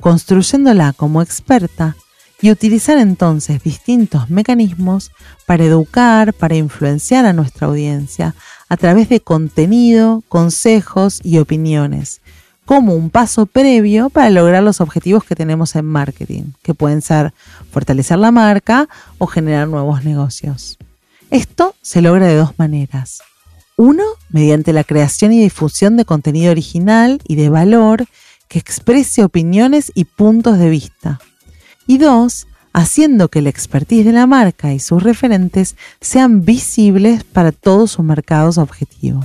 construyéndola 0.00 0.92
como 0.92 1.22
experta 1.22 1.96
y 2.40 2.50
utilizar 2.50 2.98
entonces 2.98 3.62
distintos 3.62 4.30
mecanismos 4.30 5.10
para 5.44 5.64
educar, 5.64 6.32
para 6.32 6.54
influenciar 6.54 7.26
a 7.26 7.32
nuestra 7.32 7.66
audiencia 7.66 8.34
a 8.68 8.76
través 8.76 9.08
de 9.08 9.20
contenido, 9.20 10.22
consejos 10.28 11.20
y 11.24 11.38
opiniones 11.38 12.20
como 12.68 12.94
un 12.94 13.08
paso 13.08 13.46
previo 13.46 14.10
para 14.10 14.28
lograr 14.28 14.62
los 14.62 14.82
objetivos 14.82 15.24
que 15.24 15.34
tenemos 15.34 15.74
en 15.74 15.86
marketing, 15.86 16.52
que 16.60 16.74
pueden 16.74 17.00
ser 17.00 17.32
fortalecer 17.70 18.18
la 18.18 18.30
marca 18.30 18.90
o 19.16 19.26
generar 19.26 19.66
nuevos 19.68 20.04
negocios. 20.04 20.76
Esto 21.30 21.74
se 21.80 22.02
logra 22.02 22.26
de 22.26 22.36
dos 22.36 22.58
maneras. 22.58 23.22
Uno, 23.78 24.04
mediante 24.28 24.74
la 24.74 24.84
creación 24.84 25.32
y 25.32 25.40
difusión 25.40 25.96
de 25.96 26.04
contenido 26.04 26.50
original 26.50 27.22
y 27.26 27.36
de 27.36 27.48
valor 27.48 28.04
que 28.48 28.58
exprese 28.58 29.24
opiniones 29.24 29.90
y 29.94 30.04
puntos 30.04 30.58
de 30.58 30.68
vista. 30.68 31.20
Y 31.86 31.96
dos, 31.96 32.48
haciendo 32.74 33.28
que 33.28 33.40
la 33.40 33.48
expertise 33.48 34.04
de 34.04 34.12
la 34.12 34.26
marca 34.26 34.74
y 34.74 34.78
sus 34.78 35.02
referentes 35.02 35.74
sean 36.02 36.44
visibles 36.44 37.24
para 37.24 37.50
todos 37.50 37.92
sus 37.92 38.04
mercados 38.04 38.58
objetivos. 38.58 39.24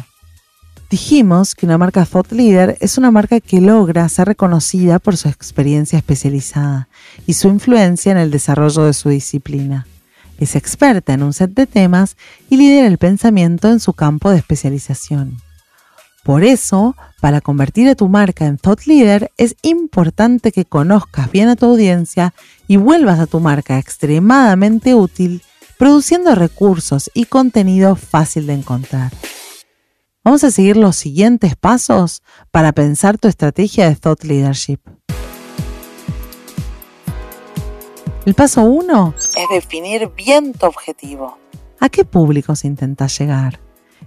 Dijimos 0.93 1.55
que 1.55 1.65
una 1.65 1.79
marca 1.79 2.05
thought 2.05 2.31
leader 2.31 2.77
es 2.79 3.00
una 3.00 3.09
marca 3.09 3.39
que 3.39 3.59
logra 3.59 4.07
ser 4.09 4.27
reconocida 4.27 5.00
por 5.00 5.17
su 5.17 5.27
experiencia 5.27 5.97
especializada 5.97 6.88
y 7.25 7.33
su 7.33 7.47
influencia 7.47 8.12
en 8.12 8.19
el 8.19 8.29
desarrollo 8.29 8.83
de 8.83 8.93
su 8.93 9.09
disciplina. 9.09 9.88
Es 10.38 10.55
experta 10.55 11.13
en 11.13 11.23
un 11.23 11.33
set 11.33 11.50
de 11.55 11.65
temas 11.65 12.15
y 12.47 12.57
lidera 12.57 12.85
el 12.85 13.00
pensamiento 13.00 13.69
en 13.69 13.79
su 13.79 13.93
campo 13.93 14.29
de 14.29 14.38
especialización. 14.38 15.41
Por 16.23 16.43
eso, 16.43 16.95
para 17.19 17.41
convertir 17.41 17.89
a 17.89 17.95
tu 17.95 18.07
marca 18.07 18.45
en 18.45 18.59
thought 18.59 18.85
leader, 18.85 19.31
es 19.38 19.55
importante 19.63 20.51
que 20.51 20.65
conozcas 20.65 21.31
bien 21.31 21.50
a 21.50 21.55
tu 21.55 21.65
audiencia 21.65 22.35
y 22.67 22.77
vuelvas 22.77 23.19
a 23.19 23.25
tu 23.25 23.39
marca 23.39 23.79
extremadamente 23.79 24.93
útil, 24.93 25.41
produciendo 25.79 26.35
recursos 26.35 27.09
y 27.15 27.25
contenido 27.25 27.95
fácil 27.95 28.45
de 28.45 28.53
encontrar. 28.53 29.12
Vamos 30.25 30.46
a 30.46 30.51
seguir 30.51 30.77
los 30.77 30.96
siguientes 30.96 31.58
pasos 31.58 32.24
para 32.50 32.72
pensar 32.72 33.18
tu 33.18 33.27
estrategia 33.27 33.89
de 33.89 33.96
thought 33.98 34.24
leadership. 34.24 34.80
El 38.25 38.34
paso 38.34 38.62
1 38.63 39.15
es 39.18 39.36
definir 39.51 40.10
bien 40.15 40.53
tu 40.53 40.65
objetivo. 40.65 41.38
¿A 41.82 41.89
qué 41.89 42.06
públicos 42.06 42.63
intentas 42.63 43.20
llegar? 43.20 43.60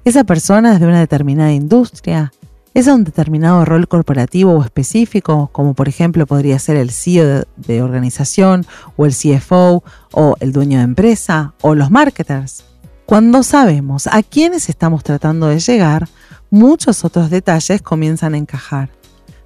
¿Esa 0.06 0.24
persona 0.24 0.72
es 0.72 0.80
de 0.80 0.86
una 0.86 1.00
determinada 1.00 1.52
industria? 1.52 2.32
¿Es 2.72 2.88
a 2.88 2.94
un 2.94 3.04
determinado 3.04 3.66
rol 3.66 3.86
corporativo 3.86 4.52
o 4.52 4.64
específico, 4.64 5.50
como 5.52 5.74
por 5.74 5.86
ejemplo 5.86 6.26
podría 6.26 6.58
ser 6.58 6.76
el 6.76 6.92
CEO 6.92 7.26
de, 7.26 7.46
de 7.56 7.82
organización 7.82 8.64
o 8.96 9.04
el 9.04 9.12
CFO 9.14 9.84
o 10.12 10.36
el 10.40 10.52
dueño 10.52 10.78
de 10.78 10.84
empresa 10.84 11.52
o 11.60 11.74
los 11.74 11.90
marketers? 11.90 12.64
Cuando 13.06 13.44
sabemos 13.44 14.08
a 14.08 14.20
quiénes 14.24 14.68
estamos 14.68 15.04
tratando 15.04 15.46
de 15.46 15.60
llegar, 15.60 16.08
muchos 16.50 17.04
otros 17.04 17.30
detalles 17.30 17.80
comienzan 17.80 18.34
a 18.34 18.36
encajar. 18.36 18.90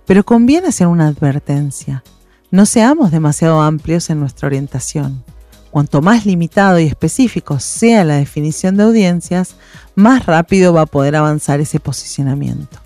Pero 0.06 0.24
conviene 0.24 0.68
hacer 0.68 0.86
una 0.86 1.08
advertencia. 1.08 2.02
No 2.50 2.64
seamos 2.64 3.10
demasiado 3.10 3.60
amplios 3.60 4.08
en 4.08 4.18
nuestra 4.18 4.46
orientación. 4.46 5.22
Cuanto 5.70 6.00
más 6.00 6.24
limitado 6.24 6.80
y 6.80 6.86
específico 6.86 7.60
sea 7.60 8.02
la 8.02 8.16
definición 8.16 8.78
de 8.78 8.84
audiencias, 8.84 9.56
más 9.94 10.24
rápido 10.24 10.72
va 10.72 10.82
a 10.82 10.86
poder 10.86 11.14
avanzar 11.14 11.60
ese 11.60 11.80
posicionamiento. 11.80 12.78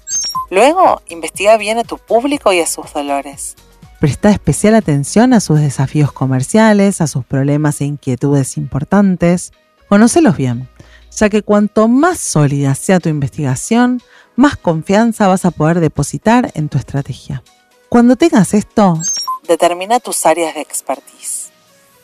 Luego, 0.50 1.02
investiga 1.08 1.56
bien 1.56 1.78
a 1.78 1.84
tu 1.84 1.98
público 1.98 2.52
y 2.52 2.58
a 2.58 2.66
sus 2.66 2.92
dolores. 2.92 3.54
Presta 4.00 4.32
especial 4.32 4.74
atención 4.74 5.34
a 5.34 5.40
sus 5.40 5.60
desafíos 5.60 6.10
comerciales, 6.10 7.00
a 7.00 7.06
sus 7.06 7.24
problemas 7.24 7.80
e 7.80 7.84
inquietudes 7.84 8.56
importantes. 8.56 9.52
Conócelos 9.94 10.36
bien. 10.36 10.68
ya 11.16 11.28
que 11.28 11.44
cuanto 11.44 11.86
más 11.86 12.18
sólida 12.18 12.74
sea 12.74 12.98
tu 12.98 13.08
investigación, 13.08 14.02
más 14.34 14.56
confianza 14.56 15.28
vas 15.28 15.44
a 15.44 15.52
poder 15.52 15.78
depositar 15.78 16.50
en 16.56 16.68
tu 16.68 16.78
estrategia. 16.78 17.44
Cuando 17.88 18.16
tengas 18.16 18.54
esto, 18.54 19.00
determina 19.46 20.00
tus 20.00 20.26
áreas 20.26 20.56
de 20.56 20.62
expertise. 20.62 21.52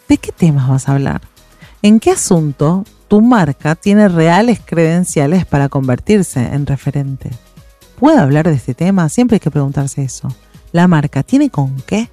¿De 0.06 0.18
qué 0.18 0.30
temas 0.30 0.68
vas 0.68 0.88
a 0.88 0.92
hablar? 0.92 1.22
¿En 1.82 1.98
qué 1.98 2.12
asunto 2.12 2.84
tu 3.08 3.22
marca 3.22 3.74
tiene 3.74 4.06
reales 4.08 4.60
credenciales 4.64 5.44
para 5.44 5.68
convertirse 5.68 6.38
en 6.38 6.66
referente? 6.66 7.30
¿Puedo 7.98 8.20
hablar 8.20 8.46
de 8.46 8.54
este 8.54 8.74
tema? 8.74 9.08
Siempre 9.08 9.34
hay 9.34 9.40
que 9.40 9.50
preguntarse 9.50 10.04
eso. 10.04 10.28
¿La 10.70 10.86
marca 10.86 11.24
tiene 11.24 11.50
con 11.50 11.74
qué? 11.80 12.08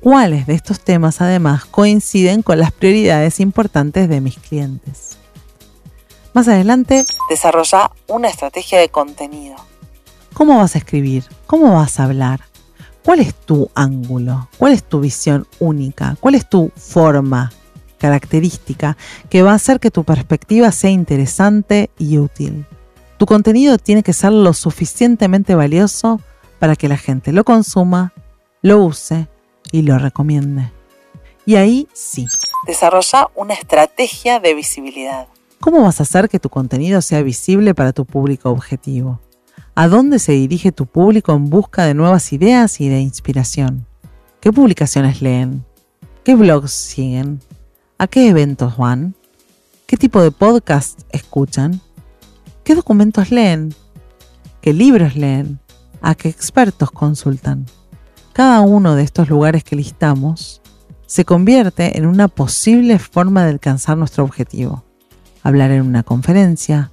¿Cuáles 0.00 0.46
de 0.46 0.54
estos 0.54 0.80
temas 0.80 1.20
además 1.20 1.64
coinciden 1.64 2.42
con 2.42 2.60
las 2.60 2.70
prioridades 2.70 3.40
importantes 3.40 4.08
de 4.08 4.20
mis 4.20 4.38
clientes? 4.38 5.18
Más 6.34 6.46
adelante, 6.46 7.04
desarrolla 7.28 7.90
una 8.06 8.28
estrategia 8.28 8.78
de 8.78 8.90
contenido. 8.90 9.56
¿Cómo 10.34 10.58
vas 10.58 10.76
a 10.76 10.78
escribir? 10.78 11.24
¿Cómo 11.48 11.74
vas 11.74 11.98
a 11.98 12.04
hablar? 12.04 12.42
¿Cuál 13.04 13.18
es 13.18 13.34
tu 13.34 13.70
ángulo? 13.74 14.48
¿Cuál 14.56 14.72
es 14.72 14.84
tu 14.84 15.00
visión 15.00 15.48
única? 15.58 16.16
¿Cuál 16.20 16.36
es 16.36 16.48
tu 16.48 16.70
forma 16.76 17.50
característica 17.98 18.96
que 19.28 19.42
va 19.42 19.50
a 19.50 19.56
hacer 19.56 19.80
que 19.80 19.90
tu 19.90 20.04
perspectiva 20.04 20.70
sea 20.70 20.90
interesante 20.90 21.90
y 21.98 22.18
útil? 22.18 22.66
Tu 23.16 23.26
contenido 23.26 23.78
tiene 23.78 24.04
que 24.04 24.12
ser 24.12 24.30
lo 24.30 24.52
suficientemente 24.52 25.56
valioso 25.56 26.20
para 26.60 26.76
que 26.76 26.88
la 26.88 26.98
gente 26.98 27.32
lo 27.32 27.42
consuma, 27.42 28.12
lo 28.62 28.84
use 28.84 29.26
y 29.72 29.82
lo 29.82 29.98
recomiende. 29.98 30.70
Y 31.46 31.56
ahí 31.56 31.88
sí. 31.92 32.26
Desarrolla 32.66 33.30
una 33.34 33.54
estrategia 33.54 34.40
de 34.40 34.54
visibilidad. 34.54 35.28
¿Cómo 35.60 35.82
vas 35.82 36.00
a 36.00 36.02
hacer 36.04 36.28
que 36.28 36.38
tu 36.38 36.50
contenido 36.50 37.00
sea 37.02 37.22
visible 37.22 37.74
para 37.74 37.92
tu 37.92 38.04
público 38.04 38.50
objetivo? 38.50 39.20
¿A 39.74 39.88
dónde 39.88 40.18
se 40.18 40.32
dirige 40.32 40.72
tu 40.72 40.86
público 40.86 41.32
en 41.32 41.50
busca 41.50 41.84
de 41.84 41.94
nuevas 41.94 42.32
ideas 42.32 42.80
y 42.80 42.88
de 42.88 43.00
inspiración? 43.00 43.86
¿Qué 44.40 44.52
publicaciones 44.52 45.22
leen? 45.22 45.64
¿Qué 46.24 46.34
blogs 46.34 46.72
siguen? 46.72 47.40
¿A 47.96 48.06
qué 48.06 48.28
eventos 48.28 48.76
van? 48.76 49.14
¿Qué 49.86 49.96
tipo 49.96 50.20
de 50.20 50.30
podcast 50.30 51.00
escuchan? 51.10 51.80
¿Qué 52.62 52.74
documentos 52.74 53.30
leen? 53.30 53.74
¿Qué 54.60 54.72
libros 54.72 55.16
leen? 55.16 55.58
¿A 56.02 56.14
qué 56.14 56.28
expertos 56.28 56.90
consultan? 56.90 57.66
Cada 58.38 58.60
uno 58.60 58.94
de 58.94 59.02
estos 59.02 59.28
lugares 59.28 59.64
que 59.64 59.74
listamos 59.74 60.62
se 61.06 61.24
convierte 61.24 61.98
en 61.98 62.06
una 62.06 62.28
posible 62.28 63.00
forma 63.00 63.42
de 63.42 63.50
alcanzar 63.50 63.98
nuestro 63.98 64.22
objetivo 64.22 64.84
hablar 65.42 65.72
en 65.72 65.82
una 65.82 66.04
conferencia, 66.04 66.92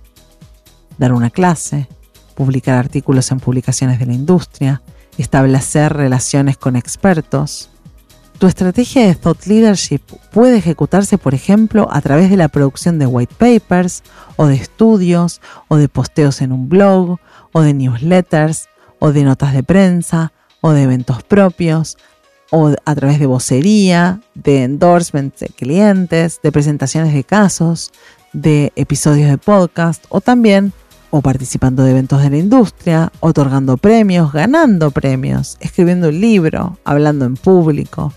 dar 0.97 1.13
una 1.13 1.29
clase, 1.29 1.87
publicar 2.33 2.79
artículos 2.79 3.29
en 3.29 3.39
publicaciones 3.39 3.99
de 3.99 4.07
la 4.07 4.13
industria, 4.13 4.81
establecer 5.19 5.93
relaciones 5.93 6.57
con 6.57 6.75
expertos. 6.75 7.69
Tu 8.39 8.47
estrategia 8.47 9.05
de 9.05 9.13
thought 9.13 9.45
leadership 9.45 10.01
puede 10.31 10.57
ejecutarse, 10.57 11.19
por 11.19 11.35
ejemplo, 11.35 11.87
a 11.91 12.01
través 12.01 12.31
de 12.31 12.37
la 12.37 12.47
producción 12.47 12.97
de 12.97 13.05
white 13.05 13.35
papers, 13.37 14.01
o 14.35 14.47
de 14.47 14.55
estudios, 14.55 15.41
o 15.67 15.77
de 15.77 15.89
posteos 15.89 16.41
en 16.41 16.51
un 16.51 16.69
blog, 16.69 17.19
o 17.51 17.61
de 17.61 17.75
newsletters, 17.75 18.67
o 18.97 19.11
de 19.11 19.23
notas 19.23 19.53
de 19.53 19.61
prensa, 19.61 20.33
o 20.65 20.73
de 20.73 20.81
eventos 20.81 21.21
propios, 21.21 21.95
o 22.49 22.73
a 22.85 22.95
través 22.95 23.19
de 23.19 23.27
vocería, 23.27 24.19
de 24.33 24.63
endorsements 24.63 25.39
de 25.39 25.49
clientes, 25.49 26.39
de 26.41 26.51
presentaciones 26.51 27.13
de 27.13 27.23
casos, 27.23 27.91
de 28.33 28.73
episodios 28.75 29.29
de 29.29 29.37
podcast 29.37 30.03
o 30.09 30.21
también 30.21 30.73
o 31.11 31.21
participando 31.21 31.83
de 31.83 31.91
eventos 31.91 32.19
de 32.23 32.31
la 32.31 32.37
industria, 32.37 33.11
otorgando 33.19 33.77
premios, 33.77 34.33
ganando 34.33 34.89
premios, 34.89 35.55
escribiendo 35.59 36.09
un 36.09 36.19
libro, 36.19 36.79
hablando 36.83 37.25
en 37.25 37.35
público, 37.35 38.11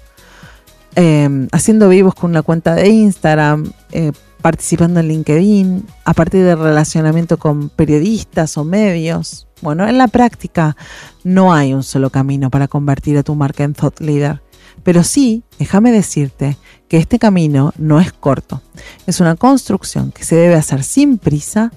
em, 0.94 1.48
haciendo 1.52 1.90
vivos 1.90 2.14
con 2.14 2.30
una 2.30 2.40
cuenta 2.40 2.74
de 2.74 2.88
Instagram, 2.88 3.70
eh, 3.92 4.12
participando 4.40 5.00
en 5.00 5.08
LinkedIn, 5.08 5.86
a 6.04 6.14
partir 6.14 6.44
del 6.44 6.58
relacionamiento 6.58 7.38
con 7.38 7.68
periodistas 7.68 8.56
o 8.56 8.64
medios. 8.64 9.46
Bueno, 9.60 9.88
en 9.88 9.98
la 9.98 10.08
práctica 10.08 10.76
no 11.24 11.52
hay 11.52 11.74
un 11.74 11.82
solo 11.82 12.10
camino 12.10 12.50
para 12.50 12.68
convertir 12.68 13.18
a 13.18 13.22
tu 13.22 13.34
marca 13.34 13.64
en 13.64 13.74
thought 13.74 14.00
leader. 14.00 14.42
Pero 14.84 15.02
sí, 15.02 15.42
déjame 15.58 15.90
decirte 15.92 16.56
que 16.88 16.98
este 16.98 17.18
camino 17.18 17.72
no 17.76 18.00
es 18.00 18.12
corto. 18.12 18.62
Es 19.06 19.20
una 19.20 19.36
construcción 19.36 20.12
que 20.12 20.24
se 20.24 20.36
debe 20.36 20.54
hacer 20.54 20.84
sin 20.84 21.18
prisa, 21.18 21.72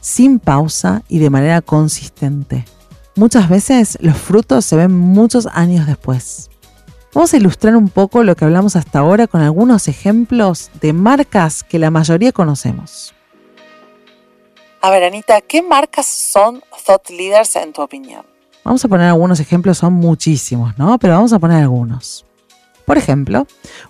sin 0.00 0.38
pausa 0.38 1.02
y 1.08 1.18
de 1.18 1.30
manera 1.30 1.62
consistente. 1.62 2.64
Muchas 3.16 3.48
veces 3.48 3.98
los 4.00 4.16
frutos 4.16 4.64
se 4.64 4.76
ven 4.76 4.92
muchos 4.92 5.46
años 5.52 5.86
después. 5.86 6.50
Vamos 7.12 7.34
a 7.34 7.38
ilustrar 7.38 7.74
un 7.74 7.88
poco 7.88 8.22
lo 8.22 8.36
que 8.36 8.44
hablamos 8.44 8.76
hasta 8.76 9.00
ahora 9.00 9.26
con 9.26 9.40
algunos 9.40 9.88
ejemplos 9.88 10.70
de 10.80 10.92
marcas 10.92 11.64
que 11.64 11.80
la 11.80 11.90
mayoría 11.90 12.30
conocemos. 12.30 13.12
A 14.80 14.90
ver, 14.90 15.02
Anita, 15.02 15.40
¿qué 15.40 15.60
marcas 15.60 16.06
son 16.06 16.62
thought 16.86 17.10
leaders 17.10 17.56
en 17.56 17.72
tu 17.72 17.82
opinión? 17.82 18.24
Vamos 18.62 18.84
a 18.84 18.88
poner 18.88 19.08
algunos 19.08 19.40
ejemplos, 19.40 19.78
son 19.78 19.94
muchísimos, 19.94 20.78
¿no? 20.78 20.98
Pero 20.98 21.14
vamos 21.14 21.32
a 21.32 21.40
poner 21.40 21.62
algunos. 21.62 22.24
Por 22.84 22.96
ejemplo, 22.96 23.46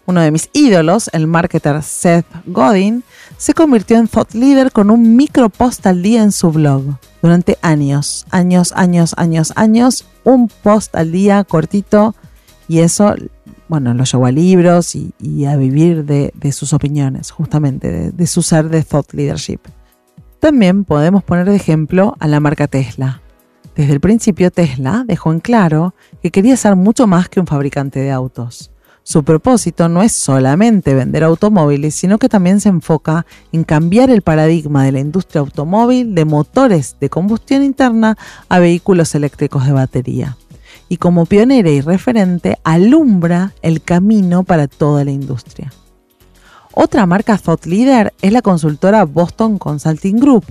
uno 0.07 0.23
de 0.23 0.31
mis 0.31 0.49
ídolos, 0.55 1.11
el 1.13 1.27
marketer 1.27 1.83
Seth 1.83 2.27
Godin, 2.47 3.05
se 3.37 3.53
convirtió 3.53 3.99
en 3.99 4.09
thought 4.09 4.33
leader 4.33 4.73
con 4.73 4.91
un 4.91 5.17
micro 5.17 5.51
post 5.51 5.87
al 5.87 6.03
día 6.03 6.23
en 6.23 6.33
su 6.33 6.51
blog. 6.51 6.85
Durante 7.21 7.59
años, 7.61 8.27
años, 8.31 8.73
años, 8.73 9.13
años, 9.19 9.53
años, 9.57 10.07
un 10.25 10.49
post 10.49 10.97
al 10.97 11.13
día 11.13 11.45
cortito 11.45 12.15
y 12.71 12.79
eso, 12.79 13.17
bueno, 13.67 13.95
lo 13.95 14.05
llevó 14.05 14.27
a 14.27 14.31
libros 14.31 14.95
y, 14.95 15.45
a 15.45 15.57
vivir 15.57 16.05
de, 16.05 16.53
sus 16.53 16.73
opiniones, 16.73 17.33
justamente, 17.33 17.91
de, 17.91 18.13
de 18.13 18.27
su 18.29 18.43
ser 18.43 18.69
de 18.69 18.85
thought 18.85 19.13
leadership. 19.13 19.59
También 20.39 20.85
podemos 20.85 21.25
poner 21.25 21.51
de 21.51 21.57
ejemplo 21.57 22.15
a 22.21 22.29
la 22.29 22.39
marca 22.39 22.69
Tesla. 22.69 23.23
Desde 23.75 23.93
el 23.93 23.99
principio 23.99 24.53
Tesla 24.53 25.03
dejó 25.05 25.33
en 25.33 25.41
claro 25.41 25.97
que 26.23 26.31
quería 26.31 26.57
ser 26.57 26.77
mucho 26.77 27.09
más 27.09 27.29
que 27.29 27.41
un 27.41 27.49
fabricante 27.49 27.99
de 27.99 28.13
autos. 28.13 28.71
Su 29.03 29.25
propósito 29.25 29.89
no 29.89 30.05
es 30.05 30.13
solamente 30.13 30.95
vender 30.95 31.25
automóviles, 31.25 31.97
sino 31.97 32.21
que 32.21 32.29
también 32.29 32.61
se 32.61 32.69
enfoca 32.69 33.27
en 33.51 33.65
cambiar 33.65 34.11
el 34.11 34.23
paradigma 34.23 34.85
de 34.85 34.93
la 34.93 35.01
industria 35.01 35.41
automóvil 35.41 36.15
de 36.15 36.25
motores 36.25 36.97
de 37.01 37.11
combustión 37.11 37.65
interna 37.65 38.17
a 38.49 38.61
vehículos 38.61 39.17
eléctricos 39.17 39.67
de 39.67 39.73
batería. 39.73 40.37
Y 40.91 40.97
como 40.97 41.25
pionera 41.25 41.71
y 41.71 41.81
referente, 41.81 42.59
alumbra 42.65 43.55
el 43.63 43.81
camino 43.81 44.43
para 44.43 44.67
toda 44.67 45.05
la 45.05 45.13
industria. 45.13 45.73
Otra 46.75 47.07
marca 47.07 47.39
thought 47.39 47.65
leader 47.65 48.13
es 48.21 48.33
la 48.33 48.43
consultora 48.43 49.05
Boston 49.05 49.57
Consulting 49.57 50.19
Group, 50.19 50.47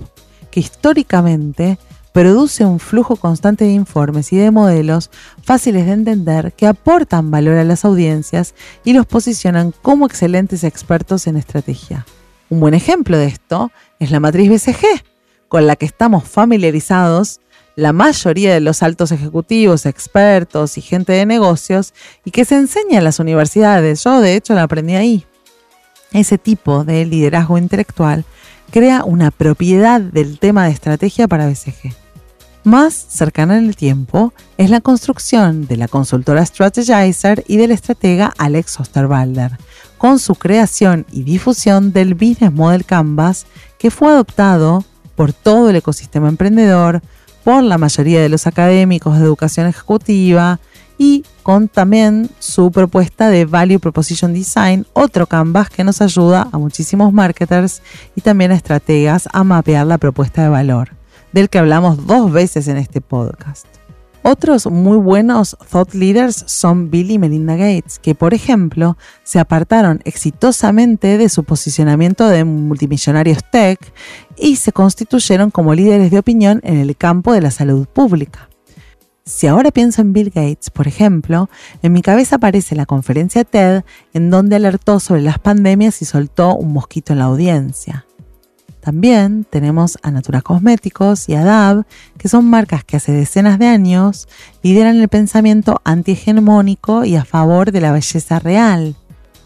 que 0.50 0.60
históricamente 0.60 1.78
produce 2.14 2.64
un 2.64 2.80
flujo 2.80 3.16
constante 3.16 3.66
de 3.66 3.72
informes 3.72 4.32
y 4.32 4.38
de 4.38 4.50
modelos 4.50 5.10
fáciles 5.42 5.84
de 5.84 5.92
entender 5.92 6.54
que 6.54 6.66
aportan 6.66 7.30
valor 7.30 7.58
a 7.58 7.64
las 7.64 7.84
audiencias 7.84 8.54
y 8.82 8.94
los 8.94 9.04
posicionan 9.04 9.74
como 9.82 10.06
excelentes 10.06 10.64
expertos 10.64 11.26
en 11.26 11.36
estrategia. 11.36 12.06
Un 12.48 12.60
buen 12.60 12.72
ejemplo 12.72 13.18
de 13.18 13.26
esto 13.26 13.70
es 13.98 14.10
la 14.10 14.20
matriz 14.20 14.48
BCG, 14.50 14.86
con 15.48 15.66
la 15.66 15.76
que 15.76 15.84
estamos 15.84 16.24
familiarizados 16.24 17.40
la 17.80 17.92
mayoría 17.92 18.52
de 18.52 18.60
los 18.60 18.82
altos 18.82 19.10
ejecutivos, 19.10 19.86
expertos 19.86 20.76
y 20.78 20.82
gente 20.82 21.12
de 21.12 21.26
negocios 21.26 21.94
y 22.24 22.30
que 22.30 22.44
se 22.44 22.56
enseña 22.56 22.98
en 22.98 23.04
las 23.04 23.18
universidades. 23.18 24.04
Yo 24.04 24.20
de 24.20 24.36
hecho 24.36 24.54
la 24.54 24.64
aprendí 24.64 24.94
ahí. 24.94 25.26
Ese 26.12 26.38
tipo 26.38 26.84
de 26.84 27.06
liderazgo 27.06 27.56
intelectual 27.56 28.24
crea 28.70 29.04
una 29.04 29.30
propiedad 29.30 30.00
del 30.00 30.38
tema 30.38 30.66
de 30.66 30.72
estrategia 30.72 31.26
para 31.26 31.46
BCG. 31.46 31.94
Más 32.62 32.94
cercana 32.94 33.56
en 33.56 33.66
el 33.66 33.76
tiempo 33.76 34.34
es 34.58 34.68
la 34.68 34.82
construcción 34.82 35.66
de 35.66 35.78
la 35.78 35.88
consultora 35.88 36.44
Strategizer 36.44 37.42
y 37.48 37.56
del 37.56 37.70
estratega 37.70 38.34
Alex 38.36 38.78
Osterwalder, 38.78 39.52
con 39.96 40.18
su 40.18 40.34
creación 40.34 41.06
y 41.10 41.22
difusión 41.22 41.92
del 41.92 42.14
Business 42.14 42.52
Model 42.52 42.84
Canvas 42.84 43.46
que 43.78 43.90
fue 43.90 44.08
adoptado 44.08 44.84
por 45.16 45.32
todo 45.32 45.70
el 45.70 45.76
ecosistema 45.76 46.28
emprendedor, 46.28 47.02
por 47.44 47.62
la 47.62 47.78
mayoría 47.78 48.20
de 48.20 48.28
los 48.28 48.46
académicos 48.46 49.18
de 49.18 49.24
educación 49.24 49.66
ejecutiva 49.66 50.60
y 50.98 51.24
con 51.42 51.68
también 51.68 52.28
su 52.38 52.70
propuesta 52.70 53.30
de 53.30 53.46
Value 53.46 53.78
Proposition 53.78 54.34
Design, 54.34 54.86
otro 54.92 55.26
canvas 55.26 55.70
que 55.70 55.82
nos 55.82 56.02
ayuda 56.02 56.48
a 56.52 56.58
muchísimos 56.58 57.12
marketers 57.12 57.80
y 58.14 58.20
también 58.20 58.50
a 58.50 58.54
estrategas 58.54 59.28
a 59.32 59.42
mapear 59.42 59.86
la 59.86 59.96
propuesta 59.96 60.42
de 60.42 60.50
valor, 60.50 60.90
del 61.32 61.48
que 61.48 61.58
hablamos 61.58 62.06
dos 62.06 62.30
veces 62.30 62.68
en 62.68 62.76
este 62.76 63.00
podcast. 63.00 63.79
Otros 64.22 64.66
muy 64.66 64.98
buenos 64.98 65.56
thought 65.70 65.94
leaders 65.94 66.44
son 66.46 66.90
Bill 66.90 67.10
y 67.10 67.18
Melinda 67.18 67.56
Gates, 67.56 67.98
que 67.98 68.14
por 68.14 68.34
ejemplo 68.34 68.98
se 69.22 69.38
apartaron 69.38 70.00
exitosamente 70.04 71.16
de 71.16 71.28
su 71.30 71.44
posicionamiento 71.44 72.28
de 72.28 72.44
multimillonarios 72.44 73.38
tech 73.50 73.80
y 74.36 74.56
se 74.56 74.72
constituyeron 74.72 75.50
como 75.50 75.74
líderes 75.74 76.10
de 76.10 76.18
opinión 76.18 76.60
en 76.64 76.76
el 76.76 76.96
campo 76.96 77.32
de 77.32 77.40
la 77.40 77.50
salud 77.50 77.86
pública. 77.86 78.50
Si 79.24 79.46
ahora 79.46 79.70
pienso 79.70 80.02
en 80.02 80.12
Bill 80.12 80.30
Gates, 80.34 80.70
por 80.70 80.86
ejemplo, 80.86 81.48
en 81.82 81.92
mi 81.92 82.02
cabeza 82.02 82.36
aparece 82.36 82.74
la 82.74 82.84
conferencia 82.84 83.44
TED 83.44 83.84
en 84.12 84.28
donde 84.28 84.56
alertó 84.56 85.00
sobre 85.00 85.22
las 85.22 85.38
pandemias 85.38 86.02
y 86.02 86.04
soltó 86.04 86.56
un 86.56 86.72
mosquito 86.72 87.12
en 87.14 87.20
la 87.20 87.26
audiencia. 87.26 88.04
También 88.80 89.44
tenemos 89.48 89.98
a 90.02 90.10
Natura 90.10 90.40
Cosméticos 90.40 91.28
y 91.28 91.34
a 91.34 91.44
DAB, 91.44 91.84
que 92.16 92.28
son 92.28 92.48
marcas 92.48 92.82
que 92.82 92.96
hace 92.96 93.12
decenas 93.12 93.58
de 93.58 93.66
años 93.66 94.26
lideran 94.62 95.00
el 95.00 95.08
pensamiento 95.08 95.80
antihegemónico 95.84 97.04
y 97.04 97.16
a 97.16 97.24
favor 97.24 97.72
de 97.72 97.82
la 97.82 97.92
belleza 97.92 98.38
real. 98.38 98.96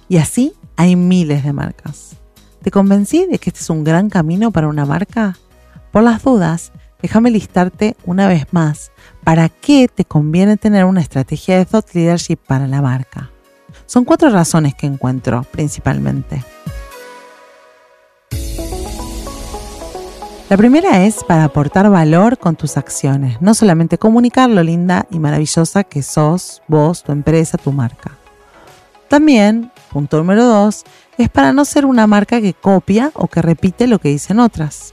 Y 0.08 0.18
así 0.18 0.52
hay 0.76 0.94
miles 0.94 1.42
de 1.42 1.52
marcas. 1.52 2.16
¿Te 2.62 2.70
convencí 2.70 3.26
de 3.26 3.38
que 3.38 3.50
este 3.50 3.60
es 3.60 3.70
un 3.70 3.82
gran 3.82 4.08
camino 4.08 4.52
para 4.52 4.68
una 4.68 4.86
marca? 4.86 5.36
Por 5.90 6.04
las 6.04 6.22
dudas, 6.22 6.72
déjame 7.02 7.30
listarte 7.30 7.96
una 8.04 8.28
vez 8.28 8.46
más 8.52 8.92
para 9.24 9.48
qué 9.48 9.88
te 9.92 10.04
conviene 10.04 10.56
tener 10.56 10.84
una 10.84 11.00
estrategia 11.00 11.58
de 11.58 11.66
thought 11.66 11.92
leadership 11.92 12.36
para 12.36 12.68
la 12.68 12.80
marca. 12.80 13.30
Son 13.86 14.04
cuatro 14.04 14.30
razones 14.30 14.74
que 14.74 14.86
encuentro 14.86 15.44
principalmente. 15.50 16.42
La 20.50 20.58
primera 20.58 21.06
es 21.06 21.24
para 21.24 21.44
aportar 21.44 21.88
valor 21.88 22.36
con 22.36 22.54
tus 22.54 22.76
acciones, 22.76 23.40
no 23.40 23.54
solamente 23.54 23.96
comunicar 23.96 24.50
lo 24.50 24.62
linda 24.62 25.06
y 25.10 25.18
maravillosa 25.18 25.84
que 25.84 26.02
sos 26.02 26.60
vos, 26.68 27.02
tu 27.02 27.12
empresa, 27.12 27.56
tu 27.56 27.72
marca. 27.72 28.12
También, 29.08 29.72
punto 29.90 30.18
número 30.18 30.44
dos, 30.44 30.84
es 31.16 31.30
para 31.30 31.54
no 31.54 31.64
ser 31.64 31.86
una 31.86 32.06
marca 32.06 32.42
que 32.42 32.52
copia 32.52 33.10
o 33.14 33.26
que 33.26 33.40
repite 33.40 33.86
lo 33.86 33.98
que 33.98 34.10
dicen 34.10 34.38
otras. 34.38 34.92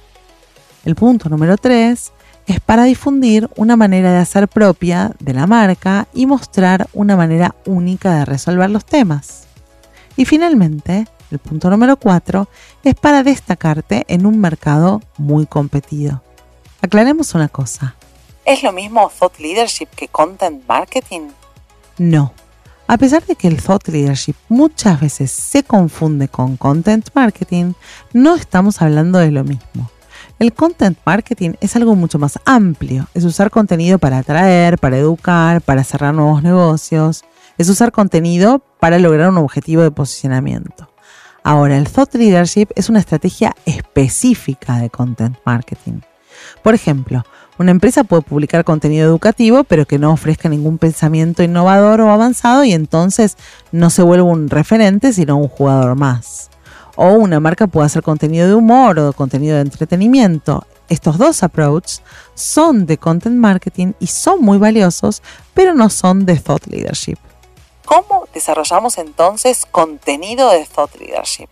El 0.85 0.95
punto 0.95 1.27
número 1.27 1.57
tres 1.57 2.13
es 2.47 2.61
para 2.61 2.85
difundir 2.85 3.49
una 3.57 3.75
manera 3.75 4.13
de 4.13 4.19
hacer 4.19 4.47
propia 4.47 5.11
de 5.19 5.33
la 5.33 5.47
marca 5.47 6.07
y 6.13 6.27
mostrar 6.27 6.87
una 6.93 7.17
manera 7.17 7.55
única 7.65 8.15
de 8.15 8.25
resolver 8.25 8.69
los 8.69 8.85
temas. 8.85 9.47
Y 10.15 10.23
finalmente, 10.23 11.07
el 11.31 11.39
punto 11.39 11.69
número 11.69 11.97
4 11.97 12.47
es 12.83 12.95
para 12.95 13.23
destacarte 13.23 14.05
en 14.07 14.25
un 14.25 14.39
mercado 14.39 15.01
muy 15.17 15.45
competido. 15.45 16.21
Aclaremos 16.81 17.33
una 17.35 17.47
cosa. 17.47 17.95
¿Es 18.45 18.63
lo 18.63 18.71
mismo 18.71 19.11
thought 19.17 19.37
leadership 19.39 19.87
que 19.95 20.07
content 20.07 20.67
marketing? 20.67 21.29
No. 21.97 22.33
A 22.87 22.97
pesar 22.97 23.25
de 23.25 23.35
que 23.35 23.47
el 23.47 23.61
thought 23.61 23.87
leadership 23.87 24.35
muchas 24.49 24.99
veces 24.99 25.31
se 25.31 25.63
confunde 25.63 26.27
con 26.27 26.57
content 26.57 27.07
marketing, 27.13 27.73
no 28.11 28.35
estamos 28.35 28.81
hablando 28.81 29.19
de 29.19 29.31
lo 29.31 29.43
mismo. 29.43 29.89
El 30.39 30.53
content 30.53 30.97
marketing 31.05 31.51
es 31.61 31.75
algo 31.75 31.95
mucho 31.95 32.17
más 32.17 32.39
amplio. 32.45 33.07
Es 33.13 33.23
usar 33.25 33.51
contenido 33.51 33.99
para 33.99 34.17
atraer, 34.17 34.79
para 34.79 34.97
educar, 34.97 35.61
para 35.61 35.83
cerrar 35.83 36.15
nuevos 36.15 36.41
negocios. 36.41 37.23
Es 37.57 37.69
usar 37.69 37.91
contenido 37.91 38.59
para 38.79 38.97
lograr 38.97 39.29
un 39.29 39.37
objetivo 39.37 39.83
de 39.83 39.91
posicionamiento. 39.91 40.90
Ahora, 41.43 41.77
el 41.77 41.89
thought 41.89 42.13
leadership 42.13 42.67
es 42.75 42.89
una 42.89 42.99
estrategia 42.99 43.55
específica 43.65 44.77
de 44.77 44.89
content 44.89 45.37
marketing. 45.43 46.01
Por 46.63 46.75
ejemplo, 46.75 47.23
una 47.57 47.71
empresa 47.71 48.03
puede 48.03 48.21
publicar 48.21 48.63
contenido 48.63 49.07
educativo, 49.07 49.63
pero 49.63 49.85
que 49.85 49.99
no 49.99 50.11
ofrezca 50.11 50.49
ningún 50.49 50.77
pensamiento 50.77 51.43
innovador 51.43 52.01
o 52.01 52.11
avanzado 52.11 52.63
y 52.63 52.73
entonces 52.73 53.37
no 53.71 53.89
se 53.89 54.03
vuelve 54.03 54.23
un 54.23 54.49
referente, 54.49 55.13
sino 55.13 55.37
un 55.37 55.47
jugador 55.47 55.95
más. 55.95 56.49
O 56.95 57.13
una 57.13 57.39
marca 57.39 57.67
puede 57.67 57.87
hacer 57.87 58.03
contenido 58.03 58.47
de 58.47 58.53
humor 58.53 58.99
o 58.99 59.13
contenido 59.13 59.55
de 59.55 59.61
entretenimiento. 59.61 60.65
Estos 60.89 61.17
dos 61.17 61.41
approaches 61.41 62.01
son 62.35 62.85
de 62.85 62.97
content 62.97 63.37
marketing 63.37 63.93
y 63.99 64.07
son 64.07 64.41
muy 64.41 64.57
valiosos, 64.57 65.23
pero 65.53 65.73
no 65.73 65.89
son 65.89 66.25
de 66.25 66.37
thought 66.37 66.67
leadership. 66.67 67.17
¿Cómo 67.91 68.25
desarrollamos 68.33 68.97
entonces 68.97 69.65
contenido 69.69 70.49
de 70.49 70.65
thought 70.65 70.95
leadership? 70.95 71.49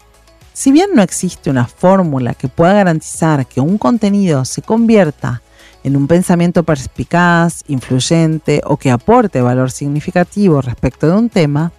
Si 0.54 0.72
bien 0.72 0.92
no 0.94 1.02
existe 1.02 1.50
una 1.50 1.68
fórmula 1.68 2.34
que 2.34 2.48
pueda 2.48 2.72
garantizar 2.72 3.46
que 3.46 3.60
un 3.60 3.78
contenido 3.78 4.46
se 4.46 4.62
convierta 4.62 5.42
en 5.84 5.98
un 5.98 6.08
pensamiento 6.08 6.64
perspicaz, 6.64 7.66
influyente 7.68 8.62
o 8.64 8.78
que 8.78 8.90
aporte 8.90 9.42
valor 9.42 9.70
significativo 9.70 10.62
respecto 10.62 11.08
de 11.08 11.18
un 11.18 11.30
tema, 11.30 11.74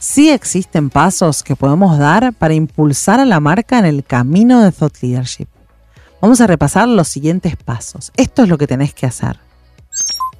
sí 0.00 0.28
existen 0.28 0.90
pasos 0.90 1.44
que 1.44 1.54
podemos 1.54 1.96
dar 1.96 2.32
para 2.32 2.54
impulsar 2.54 3.20
a 3.20 3.24
la 3.24 3.38
marca 3.38 3.78
en 3.78 3.84
el 3.84 4.02
camino 4.02 4.64
de 4.64 4.72
thought 4.72 4.96
leadership. 5.02 5.46
Vamos 6.20 6.40
a 6.40 6.48
repasar 6.48 6.88
los 6.88 7.06
siguientes 7.06 7.54
pasos. 7.54 8.10
Esto 8.16 8.42
es 8.42 8.48
lo 8.48 8.58
que 8.58 8.66
tenés 8.66 8.92
que 8.92 9.06
hacer. 9.06 9.38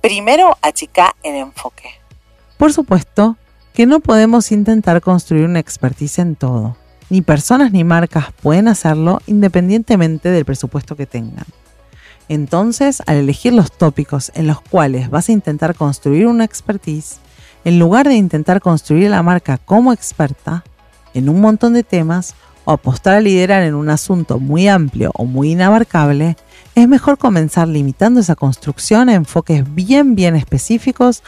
Primero, 0.00 0.58
achica 0.60 1.14
el 1.22 1.36
enfoque. 1.36 2.00
Por 2.56 2.72
supuesto, 2.72 3.36
que 3.74 3.86
no 3.86 3.98
podemos 3.98 4.52
intentar 4.52 5.00
construir 5.00 5.44
una 5.46 5.58
expertise 5.58 6.20
en 6.20 6.36
todo. 6.36 6.76
Ni 7.10 7.22
personas 7.22 7.72
ni 7.72 7.82
marcas 7.82 8.26
pueden 8.40 8.68
hacerlo 8.68 9.20
independientemente 9.26 10.30
del 10.30 10.44
presupuesto 10.44 10.94
que 10.94 11.06
tengan. 11.06 11.44
Entonces, 12.28 13.02
al 13.06 13.16
elegir 13.16 13.52
los 13.52 13.72
tópicos 13.76 14.30
en 14.36 14.46
los 14.46 14.60
cuales 14.60 15.10
vas 15.10 15.28
a 15.28 15.32
intentar 15.32 15.74
construir 15.74 16.28
una 16.28 16.44
expertise, 16.44 17.18
en 17.64 17.80
lugar 17.80 18.06
de 18.08 18.14
intentar 18.14 18.60
construir 18.60 19.10
la 19.10 19.24
marca 19.24 19.58
como 19.58 19.92
experta 19.92 20.62
en 21.12 21.28
un 21.28 21.40
montón 21.40 21.74
de 21.74 21.82
temas 21.82 22.36
o 22.64 22.72
apostar 22.72 23.14
a 23.14 23.20
liderar 23.20 23.64
en 23.64 23.74
un 23.74 23.90
asunto 23.90 24.38
muy 24.38 24.68
amplio 24.68 25.10
o 25.14 25.24
muy 25.24 25.50
inabarcable, 25.50 26.36
es 26.74 26.88
mejor 26.88 27.18
comenzar 27.18 27.68
limitando 27.68 28.20
esa 28.20 28.36
construcción 28.36 29.08
a 29.08 29.14
enfoques 29.14 29.74
bien 29.74 30.14
bien 30.14 30.36
específicos 30.36 31.22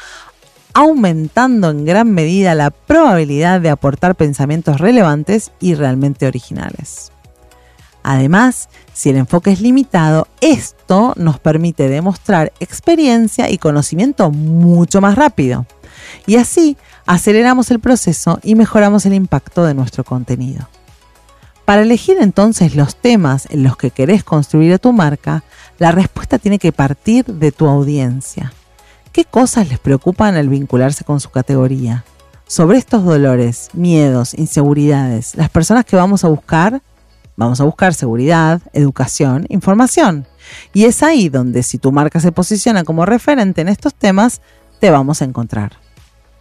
aumentando 0.76 1.70
en 1.70 1.86
gran 1.86 2.10
medida 2.10 2.54
la 2.54 2.70
probabilidad 2.70 3.62
de 3.62 3.70
aportar 3.70 4.14
pensamientos 4.14 4.78
relevantes 4.78 5.50
y 5.58 5.74
realmente 5.74 6.26
originales. 6.26 7.12
Además, 8.02 8.68
si 8.92 9.08
el 9.08 9.16
enfoque 9.16 9.52
es 9.52 9.62
limitado, 9.62 10.28
esto 10.42 11.14
nos 11.16 11.40
permite 11.40 11.88
demostrar 11.88 12.52
experiencia 12.60 13.48
y 13.48 13.56
conocimiento 13.56 14.30
mucho 14.30 15.00
más 15.00 15.14
rápido. 15.14 15.64
Y 16.26 16.36
así 16.36 16.76
aceleramos 17.06 17.70
el 17.70 17.80
proceso 17.80 18.38
y 18.42 18.54
mejoramos 18.54 19.06
el 19.06 19.14
impacto 19.14 19.64
de 19.64 19.72
nuestro 19.72 20.04
contenido. 20.04 20.68
Para 21.64 21.80
elegir 21.80 22.18
entonces 22.20 22.76
los 22.76 22.96
temas 22.96 23.48
en 23.48 23.62
los 23.62 23.78
que 23.78 23.92
querés 23.92 24.24
construir 24.24 24.74
a 24.74 24.78
tu 24.78 24.92
marca, 24.92 25.42
la 25.78 25.90
respuesta 25.90 26.38
tiene 26.38 26.58
que 26.58 26.70
partir 26.70 27.24
de 27.24 27.50
tu 27.50 27.66
audiencia. 27.66 28.52
¿Qué 29.16 29.24
cosas 29.24 29.70
les 29.70 29.79
preocupan 29.79 30.37
al 30.37 30.50
vincularse 30.50 31.02
con 31.02 31.20
su 31.20 31.31
categoría? 31.31 32.05
Sobre 32.46 32.76
estos 32.76 33.02
dolores, 33.02 33.70
miedos, 33.72 34.35
inseguridades, 34.35 35.37
las 35.37 35.48
personas 35.48 35.87
que 35.87 35.96
vamos 35.96 36.22
a 36.22 36.29
buscar, 36.29 36.83
vamos 37.35 37.59
a 37.59 37.64
buscar 37.64 37.94
seguridad, 37.94 38.61
educación, 38.74 39.46
información. 39.48 40.26
Y 40.74 40.85
es 40.85 41.02
ahí 41.02 41.31
donde 41.31 41.62
si 41.62 41.79
tu 41.79 41.92
marca 41.92 42.20
se 42.20 42.31
posiciona 42.31 42.85
como 42.85 43.07
referente 43.07 43.62
en 43.62 43.68
estos 43.68 43.94
temas, 43.94 44.42
te 44.81 44.90
vamos 44.90 45.22
a 45.22 45.24
encontrar. 45.24 45.79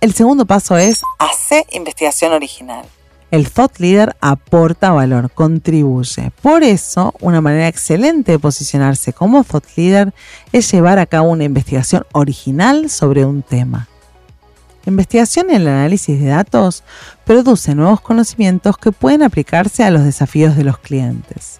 El 0.02 0.14
segundo 0.14 0.46
paso 0.46 0.76
es... 0.76 1.02
Hace 1.18 1.66
investigación 1.72 2.34
original 2.34 2.86
el 3.36 3.50
thought 3.50 3.80
leader 3.80 4.16
aporta 4.22 4.92
valor, 4.92 5.30
contribuye. 5.30 6.32
Por 6.42 6.64
eso, 6.64 7.14
una 7.20 7.42
manera 7.42 7.68
excelente 7.68 8.32
de 8.32 8.40
posicionarse 8.40 9.12
como 9.12 9.44
thought 9.44 9.66
leader 9.76 10.14
es 10.54 10.72
llevar 10.72 11.00
a 11.00 11.06
cabo 11.06 11.30
una 11.30 11.44
investigación 11.44 12.06
original 12.14 12.90
sobre 12.90 13.26
un 13.26 13.42
tema. 13.42 13.90
La 14.86 14.92
investigación 14.92 15.50
en 15.50 15.58
el 15.58 15.68
análisis 15.68 16.18
de 16.18 16.28
datos 16.28 16.84
produce 17.26 17.76
nuevos 17.76 18.00
conocimientos 18.00 18.78
que 18.78 18.94
pueden 18.94 19.22
aplicarse 19.22 19.84
a 19.84 19.92
los 19.92 20.06
desafíos 20.06 20.56
de 20.56 20.64
los 20.64 20.78
clientes. 20.78 21.60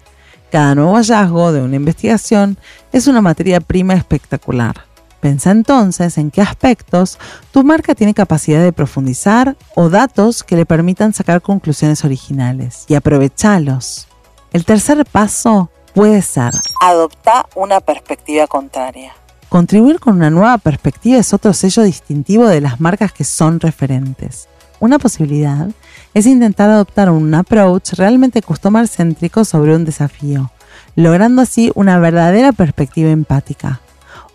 Cada 0.50 0.74
nuevo 0.74 0.94
hallazgo 0.94 1.52
de 1.52 1.60
una 1.60 1.76
investigación 1.76 2.56
es 2.92 3.06
una 3.06 3.20
materia 3.20 3.60
prima 3.60 3.92
espectacular. 3.92 4.76
Pensa 5.20 5.50
entonces 5.50 6.18
en 6.18 6.30
qué 6.30 6.42
aspectos 6.42 7.18
tu 7.50 7.64
marca 7.64 7.94
tiene 7.94 8.14
capacidad 8.14 8.62
de 8.62 8.72
profundizar 8.72 9.56
o 9.74 9.88
datos 9.88 10.44
que 10.44 10.56
le 10.56 10.66
permitan 10.66 11.12
sacar 11.14 11.40
conclusiones 11.40 12.04
originales 12.04 12.84
y 12.88 12.94
aprovechalos. 12.94 14.08
El 14.52 14.64
tercer 14.64 15.04
paso 15.04 15.70
puede 15.94 16.22
ser 16.22 16.52
adoptar 16.82 17.46
una 17.54 17.80
perspectiva 17.80 18.46
contraria. 18.46 19.12
Contribuir 19.48 20.00
con 20.00 20.16
una 20.16 20.28
nueva 20.28 20.58
perspectiva 20.58 21.18
es 21.18 21.32
otro 21.32 21.52
sello 21.54 21.82
distintivo 21.82 22.46
de 22.46 22.60
las 22.60 22.80
marcas 22.80 23.12
que 23.12 23.24
son 23.24 23.60
referentes. 23.60 24.48
Una 24.80 24.98
posibilidad 24.98 25.68
es 26.12 26.26
intentar 26.26 26.68
adoptar 26.68 27.10
un 27.10 27.32
approach 27.34 27.94
realmente 27.94 28.42
customer 28.42 28.86
céntrico 28.86 29.44
sobre 29.44 29.74
un 29.74 29.86
desafío, 29.86 30.50
logrando 30.94 31.42
así 31.42 31.72
una 31.74 31.98
verdadera 31.98 32.52
perspectiva 32.52 33.10
empática 33.10 33.80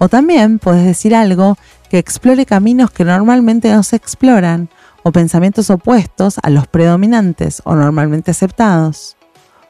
O 0.04 0.10
también 0.10 0.58
puedes 0.58 0.84
decir 0.84 1.14
algo 1.14 1.60
que 1.88 2.00
explore 2.00 2.48
caminos 2.48 2.90
que 2.90 3.06
normalmente 3.06 3.72
no 3.72 3.84
se 3.84 3.98
exploran 3.98 4.68
o 5.04 5.12
pensamientos 5.12 5.70
opuestos 5.70 6.40
a 6.42 6.50
los 6.50 6.66
predominantes 6.66 7.62
o 7.66 7.76
normalmente 7.76 8.32
aceptados. 8.32 9.16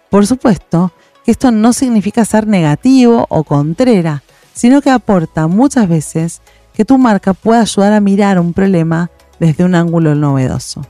Por 0.09 0.25
supuesto 0.25 0.93
que 1.25 1.31
esto 1.31 1.51
no 1.51 1.73
significa 1.73 2.23
ser 2.23 2.47
negativo 2.47 3.25
o 3.27 3.43
contrera, 3.43 4.23
sino 4.53 4.81
que 4.81 4.89
aporta 4.89 5.47
muchas 5.47 5.89
veces 5.89 6.41
que 6.73 6.85
tu 6.85 6.97
marca 6.97 7.33
pueda 7.33 7.59
ayudar 7.59 7.91
a 7.91 7.99
mirar 7.99 8.39
un 8.39 8.53
problema 8.53 9.11
desde 9.37 9.65
un 9.65 9.75
ángulo 9.75 10.15
novedoso. 10.15 10.81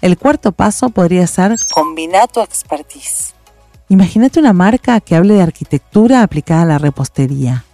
El 0.00 0.18
cuarto 0.18 0.50
paso 0.50 0.90
podría 0.90 1.28
ser 1.28 1.54
combinar 1.72 2.26
tu 2.26 2.40
expertise. 2.40 3.34
Imagínate 3.88 4.40
una 4.40 4.52
marca 4.52 5.00
que 5.00 5.14
hable 5.14 5.34
de 5.34 5.42
arquitectura 5.42 6.24
aplicada 6.24 6.62
a 6.62 6.66
la 6.66 6.78
repostería. 6.78 7.64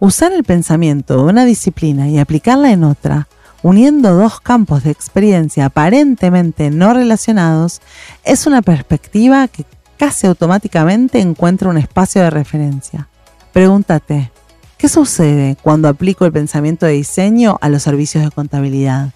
Usar 0.00 0.32
el 0.32 0.44
pensamiento 0.44 1.16
de 1.16 1.22
una 1.24 1.44
disciplina 1.44 2.08
y 2.08 2.18
aplicarla 2.18 2.70
en 2.70 2.84
otra, 2.84 3.26
uniendo 3.64 4.14
dos 4.14 4.40
campos 4.40 4.84
de 4.84 4.92
experiencia 4.92 5.66
aparentemente 5.66 6.70
no 6.70 6.94
relacionados, 6.94 7.80
es 8.22 8.46
una 8.46 8.62
perspectiva 8.62 9.48
que 9.48 9.64
casi 9.96 10.28
automáticamente 10.28 11.18
encuentra 11.18 11.68
un 11.68 11.78
espacio 11.78 12.22
de 12.22 12.30
referencia. 12.30 13.08
Pregúntate, 13.52 14.30
¿qué 14.76 14.88
sucede 14.88 15.56
cuando 15.62 15.88
aplico 15.88 16.24
el 16.24 16.32
pensamiento 16.32 16.86
de 16.86 16.92
diseño 16.92 17.58
a 17.60 17.68
los 17.68 17.82
servicios 17.82 18.22
de 18.22 18.30
contabilidad? 18.30 19.10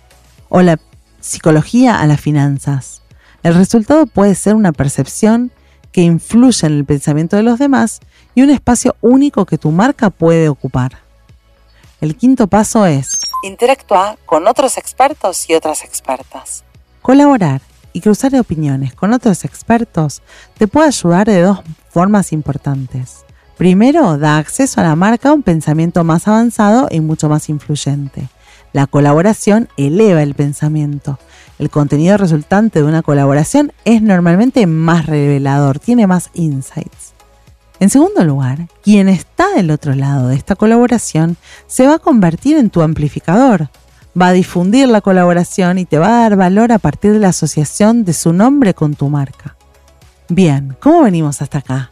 O 0.48 0.62
la 0.62 0.80
psicología 1.20 2.00
a 2.00 2.06
las 2.08 2.20
finanzas. 2.20 3.02
El 3.44 3.54
resultado 3.54 4.06
puede 4.06 4.34
ser 4.34 4.56
una 4.56 4.72
percepción 4.72 5.52
que 5.92 6.02
influye 6.02 6.66
en 6.66 6.72
el 6.72 6.84
pensamiento 6.84 7.36
de 7.36 7.44
los 7.44 7.60
demás 7.60 8.00
y 8.34 8.42
un 8.42 8.50
espacio 8.50 8.96
único 9.00 9.46
que 9.46 9.58
tu 9.58 9.70
marca 9.70 10.10
puede 10.10 10.48
ocupar. 10.48 10.98
El 12.00 12.16
quinto 12.16 12.46
paso 12.46 12.86
es 12.86 13.20
interactuar 13.42 14.18
con 14.26 14.48
otros 14.48 14.76
expertos 14.78 15.48
y 15.48 15.54
otras 15.54 15.84
expertas. 15.84 16.64
Colaborar 17.00 17.60
y 17.92 18.00
cruzar 18.00 18.34
opiniones 18.36 18.94
con 18.94 19.12
otros 19.12 19.44
expertos 19.44 20.22
te 20.56 20.66
puede 20.68 20.88
ayudar 20.88 21.26
de 21.26 21.42
dos 21.42 21.60
formas 21.90 22.32
importantes. 22.32 23.24
Primero, 23.56 24.18
da 24.18 24.38
acceso 24.38 24.80
a 24.80 24.84
la 24.84 24.96
marca 24.96 25.28
a 25.28 25.32
un 25.32 25.42
pensamiento 25.42 26.02
más 26.04 26.26
avanzado 26.26 26.88
y 26.90 27.00
mucho 27.00 27.28
más 27.28 27.48
influyente. 27.48 28.28
La 28.72 28.86
colaboración 28.86 29.68
eleva 29.76 30.22
el 30.22 30.34
pensamiento. 30.34 31.18
El 31.58 31.70
contenido 31.70 32.16
resultante 32.16 32.80
de 32.80 32.86
una 32.86 33.02
colaboración 33.02 33.72
es 33.84 34.00
normalmente 34.02 34.66
más 34.66 35.06
revelador, 35.06 35.78
tiene 35.78 36.06
más 36.06 36.30
insights. 36.34 37.11
En 37.82 37.90
segundo 37.90 38.24
lugar, 38.24 38.68
quien 38.84 39.08
está 39.08 39.48
del 39.56 39.72
otro 39.72 39.96
lado 39.96 40.28
de 40.28 40.36
esta 40.36 40.54
colaboración 40.54 41.36
se 41.66 41.84
va 41.84 41.96
a 41.96 41.98
convertir 41.98 42.56
en 42.56 42.70
tu 42.70 42.80
amplificador. 42.80 43.70
Va 44.18 44.28
a 44.28 44.32
difundir 44.32 44.86
la 44.86 45.00
colaboración 45.00 45.80
y 45.80 45.84
te 45.84 45.98
va 45.98 46.06
a 46.06 46.20
dar 46.22 46.36
valor 46.36 46.70
a 46.70 46.78
partir 46.78 47.12
de 47.12 47.18
la 47.18 47.30
asociación 47.30 48.04
de 48.04 48.12
su 48.12 48.32
nombre 48.32 48.72
con 48.72 48.94
tu 48.94 49.08
marca. 49.08 49.56
Bien, 50.28 50.76
¿cómo 50.78 51.02
venimos 51.02 51.42
hasta 51.42 51.58
acá? 51.58 51.90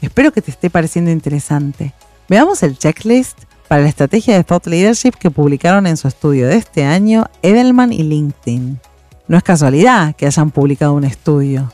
Espero 0.00 0.30
que 0.30 0.40
te 0.40 0.52
esté 0.52 0.70
pareciendo 0.70 1.10
interesante. 1.10 1.94
Veamos 2.28 2.62
el 2.62 2.78
checklist 2.78 3.40
para 3.66 3.82
la 3.82 3.88
estrategia 3.88 4.36
de 4.36 4.44
Thought 4.44 4.68
Leadership 4.68 5.14
que 5.18 5.32
publicaron 5.32 5.88
en 5.88 5.96
su 5.96 6.06
estudio 6.06 6.46
de 6.46 6.58
este 6.58 6.84
año 6.84 7.26
Edelman 7.42 7.92
y 7.92 8.04
LinkedIn. 8.04 8.78
No 9.26 9.36
es 9.36 9.42
casualidad 9.42 10.14
que 10.14 10.26
hayan 10.26 10.52
publicado 10.52 10.92
un 10.92 11.02
estudio. 11.02 11.72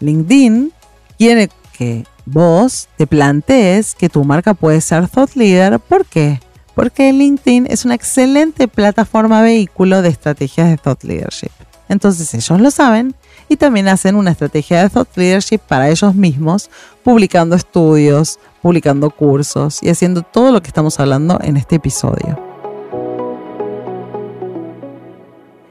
LinkedIn 0.00 0.72
quiere 1.18 1.50
que 1.76 2.06
vos 2.32 2.88
te 2.96 3.06
plantees 3.06 3.94
que 3.94 4.08
tu 4.08 4.24
marca 4.24 4.54
puede 4.54 4.80
ser 4.80 5.08
Thought 5.08 5.34
Leader. 5.34 5.78
¿Por 5.80 6.06
qué? 6.06 6.40
Porque 6.74 7.12
LinkedIn 7.12 7.66
es 7.68 7.84
una 7.84 7.94
excelente 7.94 8.68
plataforma 8.68 9.42
vehículo 9.42 10.02
de 10.02 10.10
estrategias 10.10 10.68
de 10.70 10.76
Thought 10.76 11.04
Leadership. 11.04 11.50
Entonces 11.88 12.32
ellos 12.34 12.60
lo 12.60 12.70
saben 12.70 13.14
y 13.48 13.56
también 13.56 13.88
hacen 13.88 14.14
una 14.14 14.30
estrategia 14.30 14.82
de 14.82 14.90
Thought 14.90 15.16
Leadership 15.16 15.58
para 15.58 15.90
ellos 15.90 16.14
mismos, 16.14 16.70
publicando 17.02 17.56
estudios, 17.56 18.38
publicando 18.62 19.10
cursos 19.10 19.82
y 19.82 19.88
haciendo 19.88 20.22
todo 20.22 20.52
lo 20.52 20.62
que 20.62 20.68
estamos 20.68 21.00
hablando 21.00 21.38
en 21.42 21.56
este 21.56 21.76
episodio. 21.76 22.38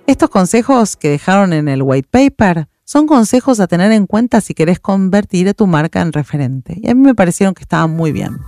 Estos 0.07 0.29
consejos 0.29 0.97
que 0.97 1.09
dejaron 1.09 1.53
en 1.53 1.69
el 1.69 1.83
white 1.83 2.09
paper 2.11 2.67
son 2.91 3.05
consejos 3.05 3.59
a 3.59 3.67
tener 3.67 3.91
en 3.91 4.07
cuenta 4.07 4.41
si 4.41 4.55
querés 4.55 4.79
convertir 4.79 5.47
a 5.47 5.53
tu 5.53 5.67
marca 5.67 6.01
en 6.01 6.11
referente. 6.11 6.75
Y 6.81 6.89
a 6.89 6.95
mí 6.95 7.01
me 7.01 7.13
parecieron 7.13 7.53
que 7.53 7.61
estaban 7.61 7.91
muy 7.91 8.11
bien. 8.11 8.39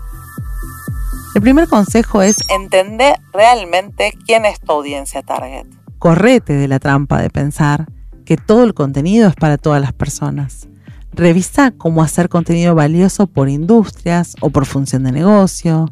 El 1.36 1.43
primer 1.43 1.67
consejo 1.67 2.23
es 2.23 2.38
entender 2.49 3.19
realmente 3.34 4.17
quién 4.25 4.45
es 4.45 4.60
tu 4.60 4.71
audiencia 4.71 5.21
target. 5.21 5.67
Correte 5.99 6.54
de 6.54 6.67
la 6.67 6.80
trampa 6.80 7.21
de 7.21 7.30
pensar 7.30 7.86
que 8.25 8.36
todo 8.36 8.63
el 8.63 8.73
contenido 8.73 9.30
es 9.30 9.36
para 9.36 9.60
todas 9.60 9.80
las 9.80 9.93
personas. 9.93 10.67
Revisa 11.13 11.69
cómo 11.69 12.01
hacer 12.01 12.27
contenido 12.27 12.73
valioso 12.73 13.27
por 13.27 13.47
industrias 13.47 14.36
o 14.41 14.49
por 14.49 14.65
función 14.65 15.04
de 15.04 15.12
negocio, 15.12 15.86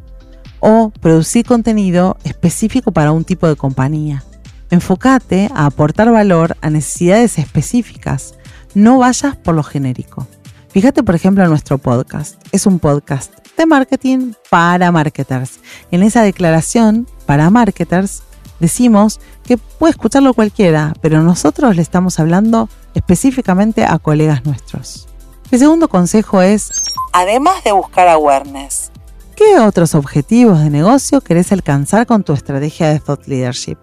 o 0.59 0.89
producir 0.89 1.45
contenido 1.45 2.17
específico 2.23 2.91
para 2.91 3.11
un 3.11 3.25
tipo 3.25 3.47
de 3.47 3.55
compañía. 3.55 4.23
Enfócate 4.71 5.49
a 5.53 5.67
aportar 5.67 6.11
valor 6.11 6.57
a 6.61 6.69
necesidades 6.71 7.37
específicas, 7.37 8.35
no 8.73 8.99
vayas 8.99 9.35
por 9.35 9.55
lo 9.55 9.63
genérico. 9.63 10.27
Fíjate, 10.69 11.03
por 11.03 11.15
ejemplo, 11.15 11.43
en 11.43 11.49
nuestro 11.49 11.77
podcast. 11.79 12.35
Es 12.51 12.65
un 12.65 12.79
podcast 12.79 13.33
de 13.57 13.65
marketing 13.65 14.33
para 14.49 14.91
marketers. 14.91 15.59
En 15.91 16.03
esa 16.03 16.21
declaración, 16.21 17.07
para 17.25 17.49
marketers, 17.49 18.23
decimos 18.59 19.19
que 19.43 19.57
puede 19.57 19.91
escucharlo 19.91 20.33
cualquiera, 20.33 20.93
pero 21.01 21.23
nosotros 21.23 21.75
le 21.75 21.81
estamos 21.81 22.19
hablando 22.19 22.69
específicamente 22.93 23.83
a 23.83 23.97
colegas 23.97 24.45
nuestros. 24.45 25.07
El 25.51 25.59
segundo 25.59 25.89
consejo 25.89 26.41
es, 26.41 26.69
además 27.11 27.63
de 27.63 27.71
buscar 27.71 28.07
awareness, 28.07 28.91
¿qué 29.35 29.59
otros 29.59 29.95
objetivos 29.95 30.61
de 30.61 30.69
negocio 30.69 31.21
querés 31.21 31.51
alcanzar 31.51 32.05
con 32.05 32.23
tu 32.23 32.33
estrategia 32.33 32.89
de 32.89 32.99
thought 32.99 33.25
leadership? 33.25 33.77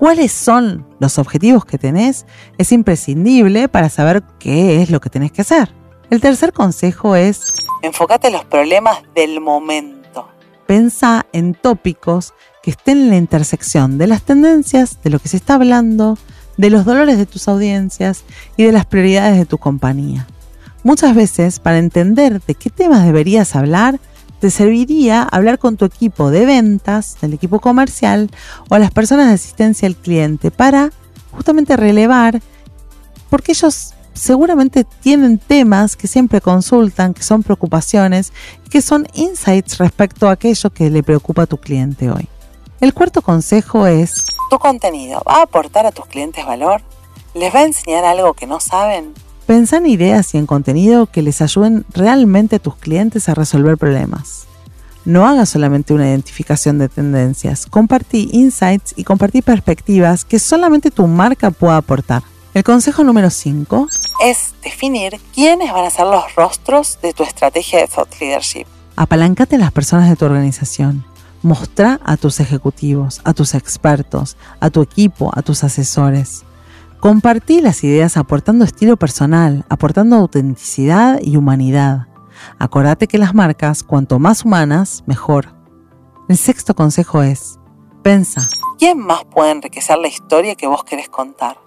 ¿Cuáles 0.00 0.32
son 0.32 0.86
los 0.98 1.18
objetivos 1.18 1.66
que 1.66 1.76
tenés? 1.76 2.24
Es 2.56 2.72
imprescindible 2.72 3.68
para 3.68 3.90
saber 3.90 4.22
qué 4.38 4.80
es 4.80 4.88
lo 4.88 4.98
que 4.98 5.10
tenés 5.10 5.30
que 5.30 5.42
hacer. 5.42 5.74
El 6.08 6.22
tercer 6.22 6.54
consejo 6.54 7.16
es, 7.16 7.66
enfócate 7.82 8.28
en 8.28 8.32
los 8.32 8.46
problemas 8.46 8.96
del 9.14 9.42
momento. 9.42 10.26
Pensa 10.66 11.26
en 11.34 11.52
tópicos 11.52 12.32
que 12.62 12.70
estén 12.70 12.96
en 12.96 13.10
la 13.10 13.16
intersección 13.18 13.98
de 13.98 14.06
las 14.06 14.22
tendencias, 14.22 15.02
de 15.02 15.10
lo 15.10 15.18
que 15.18 15.28
se 15.28 15.36
está 15.36 15.56
hablando, 15.56 16.16
de 16.56 16.70
los 16.70 16.86
dolores 16.86 17.18
de 17.18 17.26
tus 17.26 17.46
audiencias 17.46 18.24
y 18.56 18.64
de 18.64 18.72
las 18.72 18.86
prioridades 18.86 19.36
de 19.36 19.44
tu 19.44 19.58
compañía. 19.58 20.26
Muchas 20.82 21.14
veces, 21.14 21.60
para 21.60 21.76
entender 21.76 22.40
de 22.40 22.54
qué 22.54 22.70
temas 22.70 23.04
deberías 23.04 23.54
hablar, 23.54 24.00
te 24.40 24.50
serviría 24.50 25.22
hablar 25.22 25.58
con 25.58 25.76
tu 25.76 25.84
equipo 25.84 26.30
de 26.30 26.46
ventas, 26.46 27.18
del 27.20 27.34
equipo 27.34 27.60
comercial 27.60 28.30
o 28.68 28.74
a 28.74 28.78
las 28.78 28.90
personas 28.90 29.28
de 29.28 29.34
asistencia 29.34 29.86
al 29.86 29.96
cliente 29.96 30.50
para 30.50 30.90
justamente 31.30 31.76
relevar, 31.76 32.40
porque 33.28 33.52
ellos 33.52 33.94
seguramente 34.14 34.84
tienen 34.84 35.38
temas 35.38 35.94
que 35.96 36.06
siempre 36.06 36.40
consultan, 36.40 37.14
que 37.14 37.22
son 37.22 37.42
preocupaciones, 37.42 38.32
que 38.70 38.82
son 38.82 39.06
insights 39.14 39.78
respecto 39.78 40.28
a 40.28 40.32
aquello 40.32 40.70
que 40.70 40.90
le 40.90 41.02
preocupa 41.02 41.42
a 41.42 41.46
tu 41.46 41.58
cliente 41.58 42.10
hoy. 42.10 42.26
El 42.80 42.94
cuarto 42.94 43.20
consejo 43.20 43.86
es, 43.86 44.24
¿tu 44.48 44.58
contenido 44.58 45.22
va 45.28 45.36
a 45.36 45.42
aportar 45.42 45.84
a 45.84 45.92
tus 45.92 46.06
clientes 46.06 46.44
valor? 46.46 46.80
¿Les 47.34 47.54
va 47.54 47.60
a 47.60 47.64
enseñar 47.64 48.04
algo 48.04 48.32
que 48.32 48.46
no 48.46 48.58
saben? 48.58 49.12
Pensá 49.50 49.78
en 49.78 49.86
ideas 49.86 50.32
y 50.32 50.38
en 50.38 50.46
contenido 50.46 51.06
que 51.06 51.22
les 51.22 51.42
ayuden 51.42 51.84
realmente 51.92 52.54
a 52.54 52.58
tus 52.60 52.76
clientes 52.76 53.28
a 53.28 53.34
resolver 53.34 53.76
problemas. 53.76 54.46
No 55.04 55.26
hagas 55.26 55.48
solamente 55.48 55.92
una 55.92 56.08
identificación 56.08 56.78
de 56.78 56.88
tendencias, 56.88 57.66
compartí 57.66 58.28
insights 58.30 58.94
y 58.96 59.02
compartí 59.02 59.42
perspectivas 59.42 60.24
que 60.24 60.38
solamente 60.38 60.92
tu 60.92 61.08
marca 61.08 61.50
pueda 61.50 61.78
aportar. 61.78 62.22
El 62.54 62.62
consejo 62.62 63.02
número 63.02 63.28
5 63.28 63.88
es 64.24 64.54
definir 64.62 65.18
quiénes 65.34 65.72
van 65.72 65.86
a 65.86 65.90
ser 65.90 66.06
los 66.06 66.32
rostros 66.36 67.00
de 67.02 67.12
tu 67.12 67.24
estrategia 67.24 67.80
de 67.80 67.88
thought 67.88 68.20
leadership. 68.20 68.66
Apalancate 68.94 69.56
en 69.56 69.62
las 69.62 69.72
personas 69.72 70.08
de 70.08 70.14
tu 70.14 70.26
organización. 70.26 71.04
Mostra 71.42 71.98
a 72.04 72.16
tus 72.16 72.38
ejecutivos, 72.38 73.20
a 73.24 73.34
tus 73.34 73.54
expertos, 73.54 74.36
a 74.60 74.70
tu 74.70 74.80
equipo, 74.80 75.32
a 75.34 75.42
tus 75.42 75.64
asesores. 75.64 76.44
Compartí 77.00 77.60
las 77.60 77.82
ideas 77.82 78.16
aportando 78.16 78.64
estilo 78.64 78.96
personal, 78.96 79.64
aportando 79.68 80.16
autenticidad 80.16 81.18
y 81.22 81.36
humanidad. 81.36 82.08
Acordate 82.58 83.06
que 83.06 83.18
las 83.18 83.34
marcas, 83.34 83.82
cuanto 83.82 84.18
más 84.18 84.44
humanas, 84.44 85.02
mejor. 85.06 85.54
El 86.28 86.36
sexto 86.36 86.74
consejo 86.74 87.22
es, 87.22 87.58
pensa. 88.02 88.46
¿Quién 88.78 88.98
más 88.98 89.24
puede 89.24 89.50
enriquecer 89.52 89.98
la 89.98 90.08
historia 90.08 90.54
que 90.54 90.66
vos 90.66 90.84
querés 90.84 91.08
contar? 91.08 91.58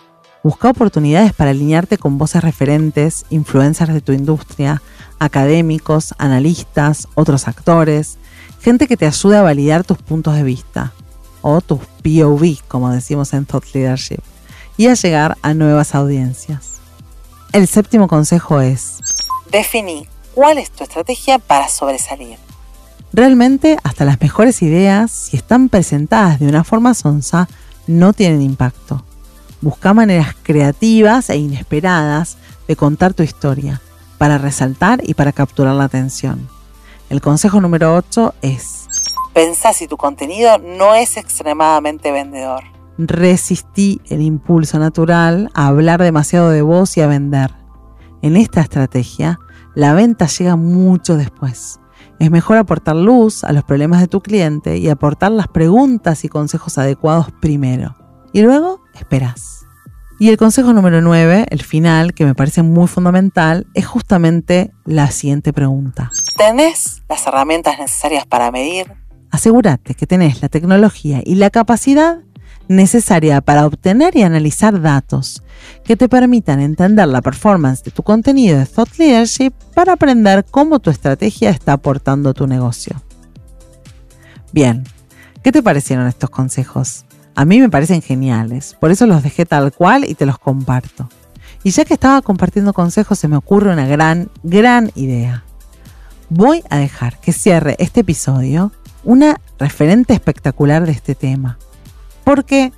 Busca 0.44 0.70
oportunidades 0.70 1.34
para 1.34 1.52
alinearte 1.52 1.98
con 1.98 2.18
voces 2.18 2.44
referentes, 2.44 3.26
influencers 3.30 3.94
de 3.94 4.02
tu 4.02 4.12
industria, 4.12 4.82
académicos, 5.20 6.14
analistas, 6.18 7.08
otros 7.16 7.48
actores, 7.48 8.18
Gente 8.64 8.88
que 8.88 8.96
te 8.96 9.06
ayude 9.06 9.36
a 9.36 9.42
validar 9.42 9.84
tus 9.84 9.98
puntos 9.98 10.36
de 10.36 10.44
vista 10.44 10.94
o 11.42 11.60
tus 11.60 11.80
POV, 12.02 12.60
como 12.70 12.90
decimos 12.92 13.34
en 13.34 13.46
Thought 13.46 13.66
Leadership, 13.74 14.22
y 14.78 14.88
a 14.88 14.94
llegar 14.94 15.38
a 15.42 15.54
nuevas 15.54 15.96
audiencias. 15.96 16.80
El 17.52 17.68
séptimo 17.68 18.08
consejo 18.08 18.62
es... 18.62 19.00
Definí 19.52 20.08
cuál 20.34 20.58
es 20.58 20.72
tu 20.72 20.84
estrategia 20.84 21.40
para 21.40 21.68
sobresalir. 21.68 22.38
Realmente 23.12 23.78
hasta 23.84 24.06
las 24.06 24.20
mejores 24.20 24.62
ideas, 24.64 25.12
si 25.12 25.38
están 25.38 25.70
presentadas 25.70 26.40
de 26.40 26.48
una 26.48 26.64
forma 26.64 26.96
sonsa, 26.96 27.48
no 27.86 28.14
tienen 28.14 28.42
impacto. 28.42 29.04
Busca 29.62 29.94
maneras 29.94 30.36
creativas 30.42 31.30
e 31.30 31.38
inesperadas 31.38 32.38
de 32.68 32.76
contar 32.76 33.14
tu 33.14 33.24
historia, 33.24 33.82
para 34.18 34.38
resaltar 34.38 35.02
y 35.04 35.14
para 35.14 35.32
capturar 35.32 35.76
la 35.76 35.84
atención. 35.84 36.50
El 37.10 37.22
consejo 37.22 37.62
número 37.62 37.96
8 37.96 38.34
es... 38.42 38.88
Pensá 39.34 39.74
si 39.74 39.88
tu 39.88 39.98
contenido 39.98 40.58
no 40.58 40.96
es 40.96 41.18
extremadamente 41.18 42.12
vendedor. 42.12 42.73
Resistí 42.98 44.02
el 44.10 44.22
impulso 44.22 44.80
natural 44.80 45.50
a 45.54 45.68
hablar 45.68 46.02
demasiado 46.02 46.50
de 46.50 46.62
vos 46.62 46.96
y 46.98 47.02
a 47.02 47.08
vender. 47.08 47.52
En 48.22 48.38
esta 48.38 48.62
estrategia, 48.62 49.40
la 49.76 49.94
venta 49.94 50.28
llega 50.28 50.56
mucho 50.56 51.18
después. 51.18 51.80
Es 52.20 52.32
mejor 52.32 52.58
aportar 52.58 52.96
luz 52.96 53.44
a 53.44 53.52
los 53.52 53.64
problemas 53.64 54.00
de 54.00 54.08
tu 54.08 54.22
cliente 54.22 54.78
y 54.78 54.90
aportar 54.90 55.32
las 55.32 55.48
preguntas 55.48 56.24
y 56.24 56.30
consejos 56.30 56.78
adecuados 56.78 57.32
primero. 57.42 57.96
Y 58.32 58.42
luego 58.42 58.82
esperas. 58.94 59.66
Y 60.20 60.30
el 60.30 60.38
consejo 60.38 60.72
número 60.74 61.02
9, 61.02 61.48
el 61.50 61.64
final, 61.64 62.14
que 62.14 62.24
me 62.24 62.36
parece 62.36 62.64
muy 62.64 62.88
fundamental, 62.88 63.68
es 63.74 63.86
justamente 63.86 64.72
la 64.86 65.12
siguiente 65.12 65.52
pregunta. 65.52 66.12
¿Tenés 66.38 67.04
las 67.10 67.26
herramientas 67.28 67.80
necesarias 67.80 68.26
para 68.26 68.52
medir? 68.52 68.94
Asegúrate 69.32 69.96
que 69.96 70.06
tenés 70.06 70.42
la 70.42 70.50
tecnología 70.50 71.22
y 71.26 71.36
la 71.36 71.50
capacidad 71.50 72.20
necesaria 72.76 73.42
para 73.42 73.66
obtener 73.66 74.16
y 74.16 74.24
analizar 74.24 74.82
datos 74.82 75.44
que 75.84 75.96
te 75.96 76.10
permitan 76.10 76.60
entender 76.60 77.08
la 77.08 77.22
performance 77.22 77.84
de 77.84 77.92
tu 77.92 78.04
contenido 78.04 78.58
de 78.58 78.66
Thought 78.66 78.98
Leadership 78.98 79.52
para 79.74 79.94
aprender 79.94 80.46
cómo 80.50 80.80
tu 80.80 80.90
estrategia 80.90 81.50
está 81.50 81.74
aportando 81.74 82.30
a 82.30 82.34
tu 82.34 82.48
negocio. 82.48 83.02
Bien, 84.52 84.84
¿qué 85.44 85.52
te 85.52 85.64
parecieron 85.64 86.08
estos 86.08 86.30
consejos? 86.30 87.06
A 87.36 87.46
mí 87.46 87.60
me 87.60 87.70
parecen 87.70 88.02
geniales, 88.02 88.76
por 88.80 88.92
eso 88.92 89.08
los 89.08 89.24
dejé 89.24 89.46
tal 89.46 89.74
cual 89.74 90.06
y 90.06 90.16
te 90.16 90.26
los 90.26 90.38
comparto. 90.38 91.10
Y 91.64 91.72
ya 91.72 91.86
que 91.86 91.94
estaba 91.94 92.22
compartiendo 92.22 92.74
consejos, 92.74 93.18
se 93.18 93.28
me 93.28 93.38
ocurre 93.38 93.72
una 93.72 93.88
gran, 93.88 94.30
gran 94.44 94.92
idea. 94.96 95.44
Voy 96.30 96.64
a 96.70 96.78
dejar 96.78 97.20
que 97.20 97.32
cierre 97.32 97.76
este 97.80 98.02
episodio 98.02 98.72
una 99.04 99.40
referente 99.58 100.14
espectacular 100.14 100.86
de 100.86 100.92
este 100.92 101.16
tema 101.16 101.58
porque 102.24 102.72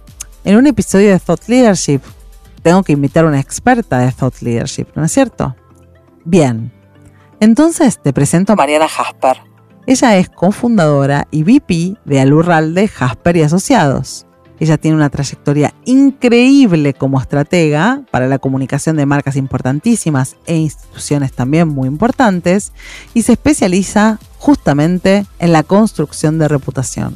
en 0.43 0.57
un 0.57 0.67
episodio 0.67 1.09
de 1.09 1.19
Thought 1.19 1.47
Leadership 1.47 2.01
tengo 2.61 2.83
que 2.83 2.93
invitar 2.93 3.25
a 3.25 3.27
una 3.27 3.39
experta 3.39 3.99
de 3.99 4.11
Thought 4.11 4.41
Leadership, 4.41 4.87
¿no 4.95 5.03
es 5.03 5.11
cierto? 5.11 5.55
Bien, 6.23 6.71
entonces 7.39 8.01
te 8.01 8.13
presento 8.13 8.53
a 8.53 8.55
Mariana 8.55 8.87
Jasper. 8.87 9.37
Ella 9.87 10.17
es 10.17 10.29
cofundadora 10.29 11.27
y 11.29 11.43
VP 11.43 11.97
de 12.05 12.19
Alurralde 12.19 12.87
Jasper 12.87 13.37
y 13.37 13.43
Asociados. 13.43 14.25
Ella 14.59 14.77
tiene 14.77 14.97
una 14.97 15.09
trayectoria 15.09 15.73
increíble 15.83 16.93
como 16.93 17.19
estratega 17.19 18.03
para 18.09 18.27
la 18.27 18.39
comunicación 18.39 18.95
de 18.95 19.05
marcas 19.05 19.35
importantísimas 19.35 20.37
e 20.45 20.55
instituciones 20.55 21.33
también 21.33 21.67
muy 21.67 21.87
importantes 21.87 22.71
y 23.13 23.23
se 23.23 23.33
especializa 23.33 24.17
justamente 24.39 25.25
en 25.39 25.51
la 25.51 25.63
construcción 25.63 26.39
de 26.39 26.47
reputación. 26.47 27.15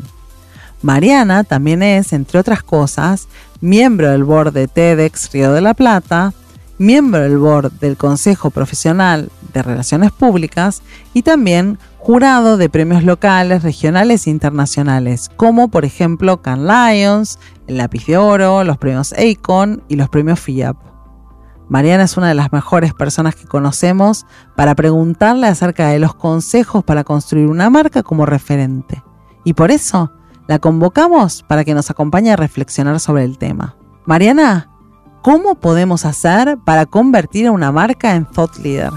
Mariana 0.82 1.44
también 1.44 1.84
es, 1.84 2.14
entre 2.14 2.40
otras 2.40 2.64
cosas, 2.64 3.28
miembro 3.60 4.10
del 4.10 4.24
board 4.24 4.54
de 4.54 4.68
TEDx 4.68 5.32
Río 5.34 5.52
de 5.52 5.62
la 5.62 5.74
Plata, 5.74 6.34
miembro 6.78 7.20
del 7.22 7.38
board 7.38 7.74
del 7.74 7.98
Consejo 7.98 8.50
Profesional 8.50 9.30
de 9.54 9.62
Relaciones 9.62 10.12
Públicas 10.12 10.82
y 11.14 11.24
también 11.24 11.78
jurado 11.98 12.56
de 12.56 12.70
premios 12.70 13.04
locales, 13.04 13.64
regionales 13.64 14.26
e 14.26 14.30
internacionales, 14.30 15.30
como 15.36 15.68
por 15.68 15.84
ejemplo 15.84 16.42
Can 16.42 16.66
Lions, 16.66 17.38
el 17.68 17.78
Lápiz 17.78 18.06
de 18.06 18.18
Oro, 18.18 18.64
los 18.64 18.78
premios 18.78 19.14
Acon 19.14 19.84
y 19.90 19.98
los 19.98 20.08
premios 20.08 20.40
FIAP. 20.40 20.78
Mariana 21.68 22.04
es 22.04 22.16
una 22.18 22.30
de 22.30 22.34
las 22.34 22.54
mejores 22.54 22.94
personas 22.94 23.36
que 23.36 23.46
conocemos 23.46 24.26
para 24.56 24.74
preguntarle 24.74 25.48
acerca 25.48 25.90
de 25.90 26.00
los 26.00 26.16
consejos 26.16 26.84
para 26.86 27.04
construir 27.04 27.48
una 27.48 27.70
marca 27.70 28.02
como 28.02 28.26
referente. 28.26 29.04
Y 29.44 29.54
por 29.54 29.70
eso 29.70 30.12
la 30.50 30.58
convocamos 30.58 31.44
para 31.44 31.64
que 31.64 31.76
nos 31.76 31.92
acompañe 31.92 32.32
a 32.32 32.36
reflexionar 32.36 33.00
sobre 33.00 33.24
el 33.24 33.38
tema. 33.38 33.76
Mariana, 34.06 34.72
¿cómo 35.22 35.54
podemos 35.54 36.06
hacer 36.06 36.58
para 36.66 36.88
convertir 36.88 37.46
a 37.46 37.52
una 37.52 37.72
marca 37.72 38.16
en 38.16 38.26
thought 38.26 38.58
leader? 38.58 38.90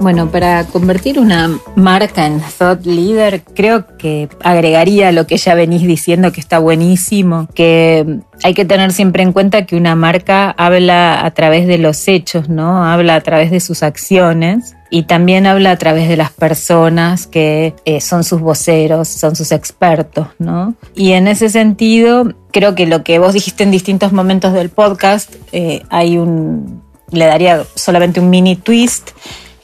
Bueno, 0.00 0.30
para 0.30 0.64
convertir 0.64 1.18
una 1.18 1.58
marca 1.76 2.24
en 2.24 2.40
thought 2.40 2.86
leader, 2.86 3.42
creo 3.54 3.84
que 3.98 4.30
agregaría 4.42 5.12
lo 5.12 5.26
que 5.26 5.36
ya 5.36 5.54
venís 5.54 5.82
diciendo 5.82 6.32
que 6.32 6.40
está 6.40 6.58
buenísimo, 6.58 7.46
que 7.54 8.20
hay 8.42 8.54
que 8.54 8.64
tener 8.64 8.92
siempre 8.92 9.22
en 9.22 9.34
cuenta 9.34 9.66
que 9.66 9.76
una 9.76 9.96
marca 9.96 10.52
habla 10.52 11.22
a 11.22 11.30
través 11.32 11.66
de 11.66 11.76
los 11.76 12.08
hechos, 12.08 12.48
¿no? 12.48 12.82
Habla 12.82 13.16
a 13.16 13.20
través 13.20 13.50
de 13.50 13.60
sus 13.60 13.82
acciones 13.82 14.74
y 14.88 15.02
también 15.02 15.46
habla 15.46 15.72
a 15.72 15.76
través 15.76 16.08
de 16.08 16.16
las 16.16 16.30
personas 16.30 17.26
que 17.26 17.74
eh, 17.84 18.00
son 18.00 18.24
sus 18.24 18.40
voceros, 18.40 19.06
son 19.06 19.36
sus 19.36 19.52
expertos, 19.52 20.28
¿no? 20.38 20.74
Y 20.94 21.12
en 21.12 21.28
ese 21.28 21.50
sentido, 21.50 22.32
creo 22.52 22.74
que 22.74 22.86
lo 22.86 23.04
que 23.04 23.18
vos 23.18 23.34
dijiste 23.34 23.64
en 23.64 23.70
distintos 23.70 24.14
momentos 24.14 24.54
del 24.54 24.70
podcast, 24.70 25.34
eh, 25.52 25.82
hay 25.90 26.16
un, 26.16 26.82
le 27.10 27.26
daría 27.26 27.64
solamente 27.74 28.18
un 28.18 28.30
mini 28.30 28.56
twist 28.56 29.10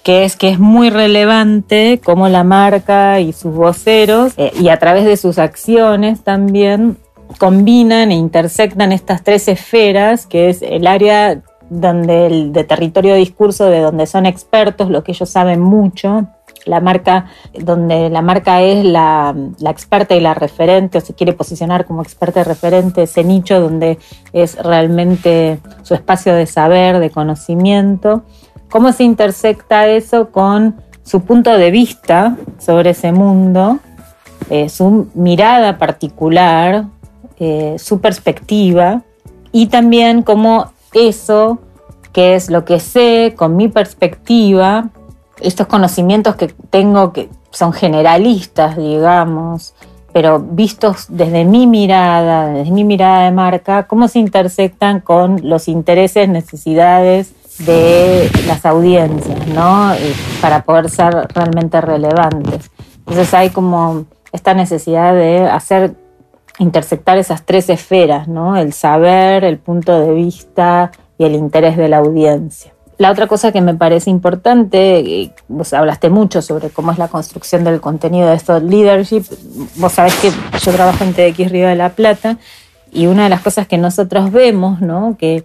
que 0.06 0.22
es 0.22 0.36
que 0.36 0.50
es 0.50 0.60
muy 0.60 0.88
relevante 0.88 2.00
cómo 2.04 2.28
la 2.28 2.44
marca 2.44 3.18
y 3.18 3.32
sus 3.32 3.52
voceros, 3.52 4.34
eh, 4.36 4.52
y 4.56 4.68
a 4.68 4.78
través 4.78 5.04
de 5.04 5.16
sus 5.16 5.36
acciones 5.36 6.22
también, 6.22 6.96
combinan 7.38 8.12
e 8.12 8.14
intersectan 8.14 8.92
estas 8.92 9.24
tres 9.24 9.48
esferas, 9.48 10.28
que 10.28 10.48
es 10.48 10.62
el 10.62 10.86
área 10.86 11.42
donde 11.70 12.26
el 12.26 12.52
de 12.52 12.62
territorio 12.62 13.14
de 13.14 13.18
discurso, 13.18 13.64
de 13.64 13.80
donde 13.80 14.06
son 14.06 14.26
expertos, 14.26 14.90
lo 14.90 15.02
que 15.02 15.10
ellos 15.10 15.28
saben 15.28 15.60
mucho, 15.60 16.28
la 16.66 16.78
marca, 16.78 17.26
donde 17.58 18.08
la 18.08 18.22
marca 18.22 18.62
es 18.62 18.84
la, 18.84 19.34
la, 19.58 19.70
experta 19.70 20.14
y 20.14 20.20
la 20.20 20.34
referente, 20.34 20.98
o 20.98 21.00
se 21.00 21.14
quiere 21.14 21.32
posicionar 21.32 21.84
como 21.84 22.02
experta 22.02 22.42
y 22.42 22.44
referente, 22.44 23.02
ese 23.02 23.24
nicho 23.24 23.60
donde 23.60 23.98
es 24.32 24.56
realmente 24.56 25.58
su 25.82 25.94
espacio 25.94 26.32
de 26.32 26.46
saber, 26.46 27.00
de 27.00 27.10
conocimiento, 27.10 28.22
cómo 28.70 28.92
se 28.92 29.04
intersecta 29.04 29.86
eso 29.86 30.30
con 30.30 30.76
su 31.02 31.20
punto 31.20 31.56
de 31.56 31.70
vista 31.70 32.36
sobre 32.58 32.90
ese 32.90 33.12
mundo, 33.12 33.78
eh, 34.50 34.68
su 34.68 35.08
mirada 35.14 35.78
particular, 35.78 36.86
eh, 37.38 37.76
su 37.78 38.00
perspectiva 38.00 39.02
y 39.52 39.66
también 39.66 40.22
cómo 40.22 40.72
eso, 40.92 41.58
que 42.12 42.34
es 42.34 42.50
lo 42.50 42.64
que 42.64 42.80
sé 42.80 43.34
con 43.36 43.56
mi 43.56 43.68
perspectiva, 43.68 44.90
estos 45.40 45.66
conocimientos 45.66 46.36
que 46.36 46.48
tengo 46.70 47.12
que 47.12 47.28
son 47.50 47.72
generalistas, 47.72 48.76
digamos, 48.76 49.74
pero 50.12 50.38
vistos 50.38 51.06
desde 51.08 51.44
mi 51.44 51.66
mirada, 51.66 52.48
desde 52.48 52.70
mi 52.70 52.84
mirada 52.84 53.24
de 53.24 53.32
marca, 53.32 53.86
cómo 53.86 54.08
se 54.08 54.18
intersectan 54.18 55.00
con 55.00 55.40
los 55.42 55.68
intereses, 55.68 56.28
necesidades 56.28 57.34
de 57.58 58.30
las 58.46 58.66
audiencias, 58.66 59.46
¿no? 59.48 59.92
Para 60.40 60.62
poder 60.62 60.90
ser 60.90 61.28
realmente 61.34 61.80
relevantes. 61.80 62.70
Entonces 62.98 63.32
hay 63.34 63.50
como 63.50 64.04
esta 64.32 64.54
necesidad 64.54 65.14
de 65.14 65.48
hacer 65.48 65.94
intersectar 66.58 67.18
esas 67.18 67.44
tres 67.44 67.68
esferas, 67.68 68.28
¿no? 68.28 68.56
El 68.56 68.72
saber, 68.72 69.44
el 69.44 69.58
punto 69.58 69.98
de 70.00 70.12
vista 70.12 70.90
y 71.18 71.24
el 71.24 71.34
interés 71.34 71.76
de 71.76 71.88
la 71.88 71.98
audiencia. 71.98 72.72
La 72.98 73.10
otra 73.10 73.26
cosa 73.26 73.52
que 73.52 73.60
me 73.60 73.74
parece 73.74 74.08
importante, 74.08 75.30
vos 75.48 75.74
hablaste 75.74 76.08
mucho 76.08 76.40
sobre 76.40 76.70
cómo 76.70 76.92
es 76.92 76.98
la 76.98 77.08
construcción 77.08 77.62
del 77.62 77.80
contenido 77.80 78.28
de 78.28 78.36
esto 78.36 78.58
leadership. 78.58 79.24
Vos 79.76 79.92
sabés 79.92 80.14
que 80.16 80.30
yo 80.30 80.72
trabajo 80.72 81.04
en 81.04 81.12
TX 81.12 81.50
Río 81.50 81.68
de 81.68 81.76
la 81.76 81.90
Plata 81.90 82.38
y 82.90 83.06
una 83.06 83.24
de 83.24 83.28
las 83.28 83.42
cosas 83.42 83.66
que 83.68 83.76
nosotros 83.76 84.32
vemos, 84.32 84.80
¿no? 84.80 85.16
Que 85.18 85.44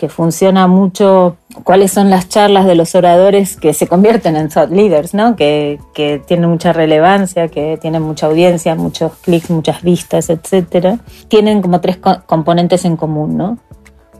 que 0.00 0.08
funciona 0.08 0.66
mucho, 0.66 1.36
cuáles 1.62 1.92
son 1.92 2.08
las 2.08 2.30
charlas 2.30 2.64
de 2.64 2.74
los 2.74 2.94
oradores 2.94 3.58
que 3.58 3.74
se 3.74 3.86
convierten 3.86 4.34
en 4.34 4.48
thought 4.48 4.70
leaders, 4.70 5.12
¿no? 5.12 5.36
que, 5.36 5.78
que 5.92 6.22
tienen 6.26 6.48
mucha 6.48 6.72
relevancia, 6.72 7.48
que 7.48 7.78
tienen 7.78 8.00
mucha 8.00 8.28
audiencia, 8.28 8.74
muchos 8.74 9.12
clics, 9.18 9.50
muchas 9.50 9.82
vistas, 9.82 10.30
etc. 10.30 10.98
Tienen 11.28 11.60
como 11.60 11.82
tres 11.82 11.98
componentes 11.98 12.86
en 12.86 12.96
común. 12.96 13.36
¿no? 13.36 13.58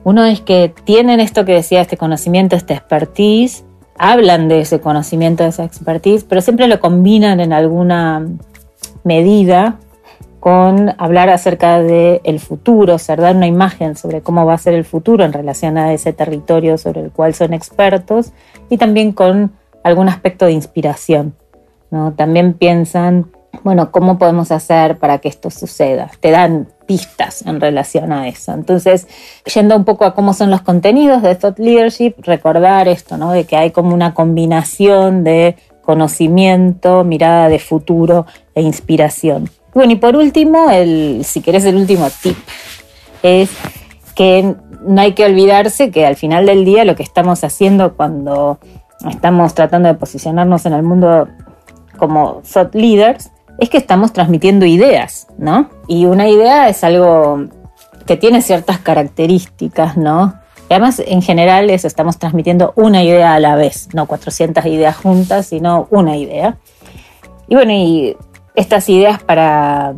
Uno 0.05 0.26
es 0.26 0.43
que 0.43 0.74
tienen 0.85 1.18
esto 1.18 1.47
que 1.47 1.55
decía, 1.55 1.81
este 1.81 1.97
conocimiento, 1.97 2.57
este 2.57 2.74
expertise 2.74 3.64
hablan 3.97 4.49
de 4.49 4.61
ese 4.61 4.81
conocimiento, 4.81 5.45
de 5.45 5.49
esa 5.49 5.64
expertise, 5.64 6.24
pero 6.24 6.43
siempre 6.43 6.68
lo 6.68 6.78
combinan 6.78 7.41
en 7.41 7.55
alguna 7.55 8.26
medida 9.03 9.78
con 10.41 10.95
hablar 10.97 11.28
acerca 11.28 11.80
del 11.80 12.20
el 12.24 12.41
futuro, 12.41 12.95
o 12.95 12.99
sea, 12.99 13.14
dar 13.16 13.36
una 13.36 13.47
imagen 13.47 13.95
sobre 13.95 14.22
cómo 14.22 14.47
va 14.47 14.55
a 14.55 14.59
ser 14.59 14.72
el 14.72 14.86
futuro 14.86 15.22
en 15.24 15.34
relación 15.34 15.76
a 15.76 15.93
ese 15.93 16.14
territorio 16.14 16.78
sobre 16.78 17.03
el 17.03 17.12
cual 17.12 17.34
son 17.34 17.53
expertos 17.53 18.32
y 18.70 18.78
también 18.78 19.12
con 19.12 19.53
algún 19.84 20.09
aspecto 20.09 20.47
de 20.47 20.53
inspiración. 20.53 21.34
¿no? 21.91 22.12
También 22.14 22.55
piensan, 22.55 23.30
bueno, 23.62 23.91
¿cómo 23.91 24.18
podemos 24.18 24.51
hacer 24.51 24.97
para 24.99 25.18
que 25.18 25.28
esto 25.28 25.51
suceda? 25.51 26.11
Te 26.20 26.30
dan 26.30 26.68
pistas 26.86 27.43
en 27.43 27.61
relación 27.61 28.11
a 28.11 28.26
eso. 28.26 28.53
Entonces, 28.53 29.09
yendo 29.53 29.76
un 29.76 29.84
poco 29.84 30.07
a 30.07 30.14
cómo 30.14 30.32
son 30.32 30.51
los 30.51 30.62
contenidos 30.62 31.22
de 31.22 31.34
Thought 31.34 31.59
Leadership, 31.59 32.14
recordar 32.18 32.88
esto, 32.88 33.18
¿no? 33.18 33.30
De 33.30 33.45
que 33.45 33.57
hay 33.57 33.72
como 33.72 33.95
una 33.95 34.14
combinación 34.14 35.22
de 35.22 35.57
conocimiento, 35.82 37.05
mirada 37.05 37.49
de 37.49 37.59
futuro 37.59 38.26
e 38.55 38.62
inspiración. 38.62 39.51
Bueno, 39.74 39.92
y 39.92 39.96
por 39.96 40.16
último, 40.16 40.70
el, 40.70 41.22
si 41.24 41.40
querés 41.40 41.64
el 41.64 41.76
último 41.76 42.08
tip, 42.22 42.36
es 43.22 43.50
que 44.14 44.54
no 44.82 45.00
hay 45.00 45.12
que 45.12 45.24
olvidarse 45.24 45.90
que 45.90 46.06
al 46.06 46.16
final 46.16 46.46
del 46.46 46.64
día 46.64 46.84
lo 46.84 46.96
que 46.96 47.02
estamos 47.02 47.44
haciendo 47.44 47.94
cuando 47.94 48.58
estamos 49.08 49.54
tratando 49.54 49.88
de 49.88 49.94
posicionarnos 49.94 50.66
en 50.66 50.72
el 50.72 50.82
mundo 50.82 51.28
como 51.96 52.42
thought 52.52 52.74
leaders 52.74 53.30
es 53.58 53.68
que 53.68 53.76
estamos 53.76 54.12
transmitiendo 54.12 54.64
ideas, 54.66 55.26
¿no? 55.38 55.68
Y 55.86 56.06
una 56.06 56.28
idea 56.28 56.68
es 56.68 56.82
algo 56.82 57.44
que 58.06 58.16
tiene 58.16 58.42
ciertas 58.42 58.78
características, 58.78 59.96
¿no? 59.96 60.34
Y 60.68 60.72
además, 60.72 61.02
en 61.04 61.20
general, 61.20 61.68
eso 61.68 61.86
estamos 61.86 62.18
transmitiendo 62.18 62.72
una 62.76 63.02
idea 63.02 63.34
a 63.34 63.40
la 63.40 63.56
vez, 63.56 63.88
no 63.92 64.06
400 64.06 64.64
ideas 64.66 64.96
juntas, 64.96 65.46
sino 65.46 65.88
una 65.90 66.16
idea. 66.16 66.58
Y 67.48 67.54
bueno, 67.54 67.72
y 67.72 68.16
estas 68.55 68.88
ideas 68.88 69.22
para 69.22 69.94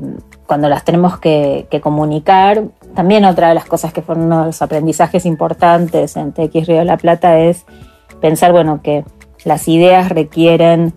cuando 0.47 0.69
las 0.69 0.85
tenemos 0.85 1.19
que, 1.19 1.67
comunicar, 1.83 2.65
también 2.95 3.25
otra 3.25 3.49
de 3.49 3.55
las 3.55 3.65
cosas 3.65 3.93
que 3.93 4.03
fueron 4.03 4.25
uno 4.25 4.41
de 4.41 4.47
los 4.47 4.61
aprendizajes 4.61 5.25
importantes 5.25 6.17
en 6.17 6.33
TX 6.33 6.67
Río 6.67 6.79
de 6.79 6.85
la 6.85 6.99
Plata 6.99 7.39
es 7.39 7.65
pensar, 8.21 8.53
bueno, 8.53 8.83
que 8.83 9.05
las 9.45 9.67
ideas 9.67 10.11
requieren 10.11 10.93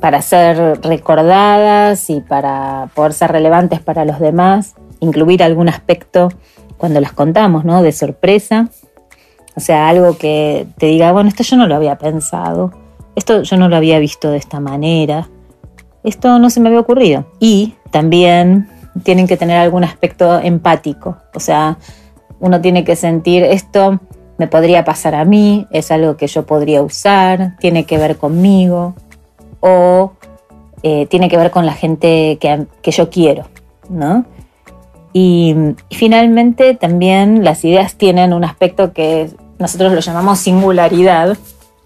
para 0.00 0.22
ser 0.22 0.80
recordadas 0.82 2.08
y 2.08 2.20
para 2.22 2.88
poder 2.94 3.12
ser 3.12 3.30
relevantes 3.30 3.80
para 3.80 4.04
los 4.04 4.18
demás, 4.18 4.74
incluir 5.00 5.42
algún 5.42 5.68
aspecto 5.68 6.30
cuando 6.78 7.00
las 7.00 7.12
contamos, 7.12 7.64
¿no? 7.64 7.82
De 7.82 7.92
sorpresa. 7.92 8.68
O 9.54 9.60
sea, 9.60 9.88
algo 9.88 10.16
que 10.16 10.66
te 10.78 10.86
diga, 10.86 11.12
bueno, 11.12 11.28
esto 11.28 11.42
yo 11.42 11.56
no 11.56 11.66
lo 11.66 11.76
había 11.76 11.98
pensado, 11.98 12.72
esto 13.14 13.42
yo 13.42 13.56
no 13.58 13.68
lo 13.68 13.76
había 13.76 13.98
visto 13.98 14.30
de 14.30 14.38
esta 14.38 14.60
manera, 14.60 15.28
esto 16.04 16.38
no 16.38 16.50
se 16.50 16.60
me 16.60 16.68
había 16.68 16.80
ocurrido. 16.80 17.26
Y 17.40 17.74
también 17.90 18.68
tienen 19.02 19.26
que 19.26 19.36
tener 19.36 19.58
algún 19.58 19.84
aspecto 19.84 20.38
empático, 20.38 21.16
o 21.34 21.40
sea, 21.40 21.78
uno 22.40 22.60
tiene 22.60 22.84
que 22.84 22.96
sentir 22.96 23.42
esto 23.44 24.00
me 24.42 24.48
podría 24.48 24.84
pasar 24.84 25.14
a 25.14 25.24
mí, 25.24 25.66
es 25.70 25.92
algo 25.92 26.16
que 26.16 26.26
yo 26.26 26.44
podría 26.44 26.82
usar, 26.82 27.56
tiene 27.60 27.84
que 27.84 27.96
ver 27.96 28.16
conmigo, 28.16 28.94
o 29.60 30.14
eh, 30.82 31.06
tiene 31.06 31.28
que 31.28 31.36
ver 31.36 31.50
con 31.52 31.64
la 31.64 31.74
gente 31.74 32.38
que, 32.40 32.90
yo 32.90 33.08
quiero, 33.08 33.44
¿no? 33.88 34.24
Y, 35.12 35.54
finalmente 35.90 36.74
también 36.74 37.44
las 37.44 37.64
ideas 37.64 37.94
tienen 37.94 38.32
un 38.32 38.42
aspecto 38.42 38.92
que 38.92 39.30
nosotros 39.60 39.92
lo 39.92 40.00
llamamos 40.00 40.40
singularidad, 40.40 41.36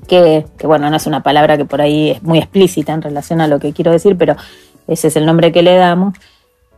que, 0.07 0.47
bueno, 0.63 0.89
no 0.91 0.97
es 0.97 1.07
una 1.07 1.23
palabra 1.23 1.57
que 1.57 1.65
por 1.65 1.81
ahí 1.81 2.11
es 2.11 2.23
muy 2.23 2.39
explícita 2.39 2.93
en 2.93 3.03
relación 3.03 3.41
a 3.41 3.49
lo 3.49 3.59
que 3.59 3.73
quiero 3.73 3.93
decir, 3.93 4.17
pero 4.17 4.37
ese 4.87 5.09
es 5.09 5.17
el 5.17 5.27
nombre 5.27 5.53
que 5.53 5.63
le 5.63 5.75
damos, 5.77 6.15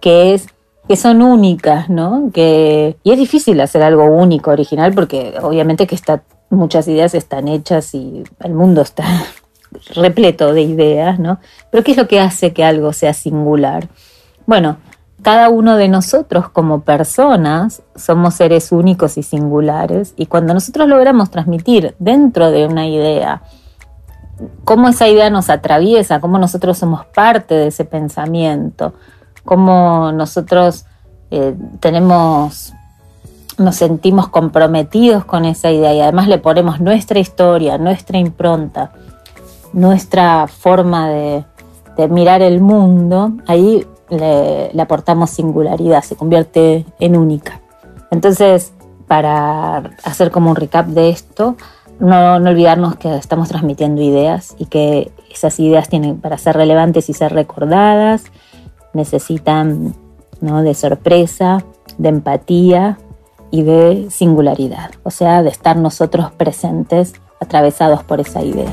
que 0.01 0.35
es 0.35 0.47
que 0.89 0.97
son 0.97 1.21
únicas, 1.21 1.91
¿no? 1.91 2.31
Que, 2.33 2.97
y 3.03 3.13
es 3.13 3.19
difícil 3.19 3.61
hacer 3.61 3.83
algo 3.83 4.05
único, 4.05 4.51
original, 4.51 4.95
porque 4.95 5.35
obviamente 5.43 5.87
que 5.87 5.95
está, 5.95 6.23
muchas 6.49 6.89
ideas 6.89 7.15
están 7.15 7.47
hechas 7.47 7.95
y 7.95 8.25
el 8.43 8.55
mundo 8.55 8.81
está 8.81 9.05
repleto 9.95 10.55
de 10.55 10.63
ideas, 10.63 11.19
¿no? 11.19 11.41
Pero 11.71 11.85
¿qué 11.85 11.91
es 11.91 11.99
lo 11.99 12.09
que 12.09 12.21
hace 12.21 12.55
que 12.55 12.65
algo 12.65 12.95
sea 12.95 13.13
singular? 13.13 13.89
Bueno, 14.47 14.79
cada 15.23 15.49
uno 15.49 15.77
de 15.77 15.89
nosotros 15.89 16.49
como 16.49 16.83
personas 16.83 17.83
somos 17.97 18.35
seres 18.35 18.73
únicos 18.73 19.19
y 19.19 19.23
singulares 19.23 20.15
y 20.17 20.27
cuando 20.27 20.55
nosotros 20.55 20.89
logramos 20.89 21.31
transmitir 21.31 21.95
dentro 21.99 22.51
de 22.51 22.67
una 22.67 22.87
idea 22.87 23.43
cómo 24.65 24.89
esa 24.89 25.09
idea 25.09 25.31
nos 25.31 25.51
atraviesa, 25.51 26.21
cómo 26.21 26.39
nosotros 26.39 26.79
somos 26.79 27.05
parte 27.07 27.55
de 27.55 27.67
ese 27.69 27.85
pensamiento, 27.85 28.95
cómo 29.45 30.13
nosotros 30.13 30.85
eh, 31.31 31.55
tenemos 31.81 32.73
nos 33.59 33.75
sentimos 33.75 34.29
comprometidos 34.29 35.25
con 35.25 35.45
esa 35.45 35.71
idea 35.71 35.93
y 35.93 36.01
además 36.01 36.29
le 36.29 36.39
ponemos 36.39 36.81
nuestra 36.81 37.19
historia, 37.19 37.77
nuestra 37.77 38.19
impronta, 38.19 38.93
nuestra 39.73 40.47
forma 40.47 41.09
de, 41.09 41.45
mirar 42.09 42.43
el 42.43 42.61
mundo, 42.61 43.33
ahí 43.49 43.85
le, 44.11 44.71
aportamos 44.81 45.31
singularidad, 45.31 46.03
se 46.03 46.17
convierte 46.17 46.87
en 46.99 47.17
única. 47.17 47.61
Entonces, 48.11 48.73
para 49.07 49.79
hacer 50.05 50.31
como 50.31 50.51
un 50.51 50.57
recap 50.57 50.87
de 50.87 51.11
esto, 51.11 51.57
no, 51.99 52.35
olvidarnos 52.35 52.97
que 52.97 53.17
estamos 53.17 53.49
transmitiendo 53.49 54.03
ideas 54.03 54.55
y 54.59 54.67
que 54.67 55.11
esas 55.33 55.59
ideas 55.61 55.89
tienen, 55.89 56.21
para 56.21 56.39
ser 56.39 56.57
relevantes 56.57 57.09
y 57.09 57.13
ser 57.13 57.33
recordadas, 57.33 58.25
necesitan 58.95 59.95
de 60.41 60.75
sorpresa, 60.75 61.65
de 61.97 62.09
empatía 62.09 62.99
y 63.51 63.63
de 63.63 64.09
singularidad, 64.11 64.91
o 65.03 65.11
sea, 65.11 65.43
de 65.43 65.49
estar 65.49 65.77
nosotros 65.77 66.31
presentes, 66.33 67.15
atravesados 67.41 68.05
por 68.05 68.21
esa 68.21 68.43
idea. 68.43 68.73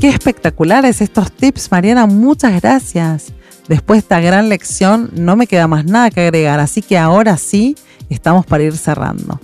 Qué 0.00 0.08
espectaculares 0.08 1.02
estos 1.02 1.30
tips, 1.30 1.70
Mariana. 1.70 2.06
Muchas 2.06 2.58
gracias. 2.62 3.34
Después 3.68 3.98
de 3.98 4.00
esta 4.00 4.18
gran 4.20 4.48
lección 4.48 5.10
no 5.14 5.36
me 5.36 5.46
queda 5.46 5.68
más 5.68 5.84
nada 5.84 6.10
que 6.10 6.22
agregar, 6.22 6.58
así 6.58 6.80
que 6.80 6.96
ahora 6.96 7.36
sí 7.36 7.76
estamos 8.08 8.46
para 8.46 8.62
ir 8.62 8.74
cerrando. 8.78 9.38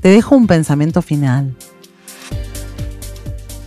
Te 0.00 0.10
dejo 0.10 0.36
un 0.36 0.46
pensamiento 0.46 1.02
final. 1.02 1.56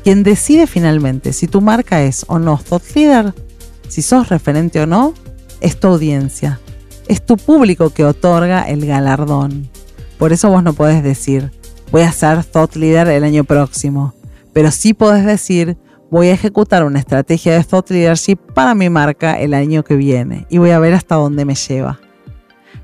Quien 0.05 0.23
decide 0.23 0.65
finalmente 0.65 1.33
si 1.33 1.45
tu 1.45 1.59
marca 1.59 2.03
es 2.03 2.23
o 2.29 2.39
no 2.39 2.57
thought 2.57 2.83
leader, 2.95 3.33
si 3.89 4.01
sos 4.01 4.29
referente 4.29 4.79
o 4.79 4.85
no, 4.85 5.13
es 5.59 5.77
tu 5.77 5.89
audiencia. 5.89 6.61
Es 7.09 7.21
tu 7.25 7.35
público 7.35 7.89
que 7.89 8.05
otorga 8.05 8.61
el 8.63 8.85
galardón. 8.85 9.69
Por 10.17 10.31
eso 10.31 10.49
vos 10.49 10.63
no 10.63 10.71
podés 10.71 11.03
decir, 11.03 11.51
voy 11.91 12.03
a 12.03 12.13
ser 12.13 12.45
thought 12.45 12.77
leader 12.77 13.09
el 13.09 13.25
año 13.25 13.43
próximo. 13.43 14.13
Pero 14.53 14.71
sí 14.71 14.93
podés 14.93 15.25
decir, 15.25 15.77
voy 16.11 16.27
a 16.27 16.33
ejecutar 16.33 16.83
una 16.83 16.99
estrategia 16.99 17.53
de 17.53 17.63
thought 17.63 17.89
leadership 17.89 18.37
para 18.53 18.75
mi 18.75 18.89
marca 18.89 19.39
el 19.39 19.53
año 19.53 19.83
que 19.83 19.95
viene 19.95 20.45
y 20.49 20.57
voy 20.57 20.71
a 20.71 20.79
ver 20.79 20.93
hasta 20.93 21.15
dónde 21.15 21.45
me 21.45 21.55
lleva. 21.55 21.99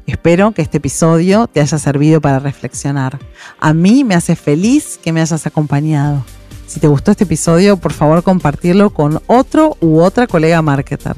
Espero 0.06 0.52
que 0.52 0.62
este 0.62 0.78
episodio 0.78 1.48
te 1.48 1.62
haya 1.62 1.80
servido 1.80 2.22
para 2.22 2.40
reflexionar. 2.40 3.18
A 3.60 3.74
mí 3.74 4.04
me 4.04 4.14
hace 4.14 4.36
feliz 4.36 5.00
que 5.04 5.12
me 5.12 5.22
hayas 5.22 5.48
acompañado. 5.48 6.24
Si 6.68 6.80
te 6.80 6.88
gustó 6.88 7.12
este 7.12 7.24
episodio, 7.24 7.78
por 7.78 7.92
favor 7.92 8.22
compartirlo 8.22 8.92
con 8.92 9.22
otro 9.28 9.78
u 9.82 10.02
otra 10.02 10.28
colega 10.28 10.62
marketer. 10.62 11.16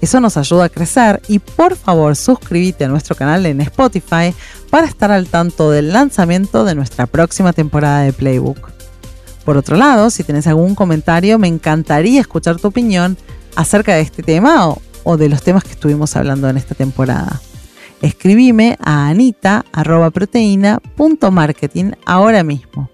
Eso 0.00 0.20
nos 0.20 0.38
ayuda 0.38 0.64
a 0.64 0.68
crecer 0.70 1.20
y 1.28 1.38
por 1.38 1.76
favor 1.76 2.16
suscríbete 2.16 2.84
a 2.84 2.88
nuestro 2.88 3.14
canal 3.14 3.44
en 3.44 3.60
Spotify 3.60 4.34
para 4.70 4.86
estar 4.86 5.10
al 5.10 5.26
tanto 5.26 5.70
del 5.70 5.92
lanzamiento 5.92 6.64
de 6.64 6.74
nuestra 6.74 7.06
próxima 7.06 7.52
temporada 7.52 8.00
de 8.00 8.14
Playbook. 8.14 8.79
Por 9.50 9.56
otro 9.56 9.76
lado, 9.76 10.10
si 10.10 10.22
tienes 10.22 10.46
algún 10.46 10.76
comentario, 10.76 11.36
me 11.36 11.48
encantaría 11.48 12.20
escuchar 12.20 12.58
tu 12.58 12.68
opinión 12.68 13.16
acerca 13.56 13.96
de 13.96 14.02
este 14.02 14.22
tema 14.22 14.72
o, 15.02 15.16
de 15.16 15.28
los 15.28 15.42
temas 15.42 15.64
que 15.64 15.72
estuvimos 15.72 16.14
hablando 16.14 16.48
en 16.48 16.56
esta 16.56 16.76
temporada. 16.76 17.40
Escribime 18.00 18.78
a 18.80 19.08
anita.proteína.marketing 19.08 21.90
ahora 22.06 22.44
mismo. 22.44 22.90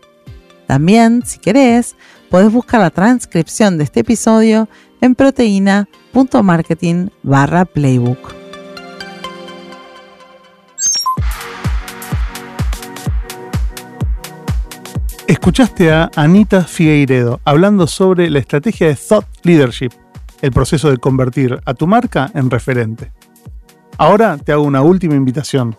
También, 0.66 1.24
si 1.26 1.38
querés, 1.38 1.94
podés 2.30 2.50
buscar 2.50 2.80
la 2.80 2.88
transcripción 2.88 3.76
de 3.76 3.84
este 3.84 4.00
episodio 4.00 4.66
en 5.02 5.14
proteína.marketing 5.14 7.08
barra 7.22 7.66
playbook. 7.66 8.35
Escuchaste 15.26 15.90
a 15.90 16.08
Anita 16.14 16.62
Figueiredo 16.62 17.40
hablando 17.44 17.88
sobre 17.88 18.30
la 18.30 18.38
estrategia 18.38 18.86
de 18.86 18.94
Thought 18.94 19.26
Leadership, 19.42 19.90
el 20.40 20.52
proceso 20.52 20.88
de 20.88 20.98
convertir 20.98 21.60
a 21.64 21.74
tu 21.74 21.88
marca 21.88 22.30
en 22.32 22.48
referente. 22.48 23.10
Ahora 23.98 24.38
te 24.38 24.52
hago 24.52 24.62
una 24.62 24.82
última 24.82 25.16
invitación. 25.16 25.76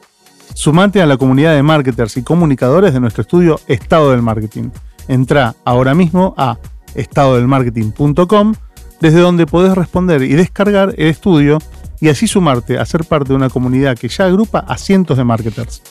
Sumate 0.54 1.02
a 1.02 1.06
la 1.06 1.16
comunidad 1.16 1.56
de 1.56 1.64
marketers 1.64 2.18
y 2.18 2.24
comunicadores 2.24 2.91
de 2.91 3.00
nuestro 3.00 3.22
estudio 3.22 3.58
Estado 3.68 4.12
del 4.12 4.22
Marketing. 4.22 4.70
Entra 5.08 5.56
ahora 5.64 5.95
mismo 5.95 6.34
a 6.36 6.58
estadodelmarketing.com, 6.95 8.54
desde 9.00 9.20
donde 9.22 9.45
podés 9.45 9.76
responder 9.76 10.24
y 10.24 10.34
descargar 10.34 10.93
el 10.98 11.08
estudio 11.08 11.60
y 12.02 12.10
así 12.10 12.28
sumarte 12.28 12.80
a 12.80 12.86
ser 12.86 13.06
parte 13.06 13.30
de 13.30 13.36
una 13.36 13.50
comunidad 13.50 13.98
que 13.98 14.10
ya 14.10 14.26
agrupa 14.26 14.60
a 14.60 14.78
cientos 14.78 15.18
de 15.18 15.24
marketers. 15.24 15.82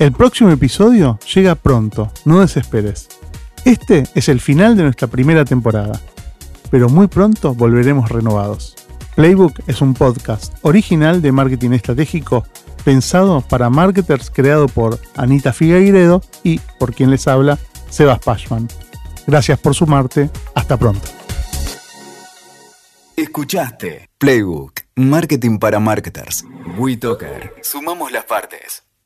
El 0.00 0.10
próximo 0.12 0.50
episodio 0.50 1.20
llega 1.32 1.54
pronto, 1.54 2.10
no 2.24 2.40
desesperes. 2.40 3.08
Este 3.64 4.02
es 4.16 4.28
el 4.28 4.40
final 4.40 4.76
de 4.76 4.82
nuestra 4.82 5.06
primera 5.06 5.44
temporada, 5.44 6.00
pero 6.70 6.88
muy 6.88 7.06
pronto 7.06 7.54
volveremos 7.54 8.10
renovados. 8.10 8.74
Playbook 9.14 9.60
es 9.68 9.80
un 9.80 9.94
podcast 9.94 10.54
original 10.62 11.22
de 11.22 11.30
marketing 11.30 11.70
estratégico 11.70 12.44
pensado 12.84 13.40
para 13.42 13.70
marketers 13.70 14.30
creado 14.30 14.66
por 14.66 14.98
Anita 15.16 15.52
Figueiredo 15.52 16.22
y 16.42 16.58
por 16.80 16.92
quien 16.92 17.10
les 17.10 17.28
habla, 17.28 17.56
Sebas 17.88 18.18
Pashman. 18.18 18.68
Gracias 19.28 19.60
por 19.60 19.76
sumarte, 19.76 20.28
hasta 20.56 20.76
pronto. 20.76 21.08
Escuchaste 23.16 24.10
Playbook, 24.18 24.80
Marketing 24.96 25.58
para 25.58 25.78
Marketers. 25.78 26.44
WeToker. 26.76 27.54
Sumamos 27.62 28.10
las 28.10 28.24
partes. 28.24 28.82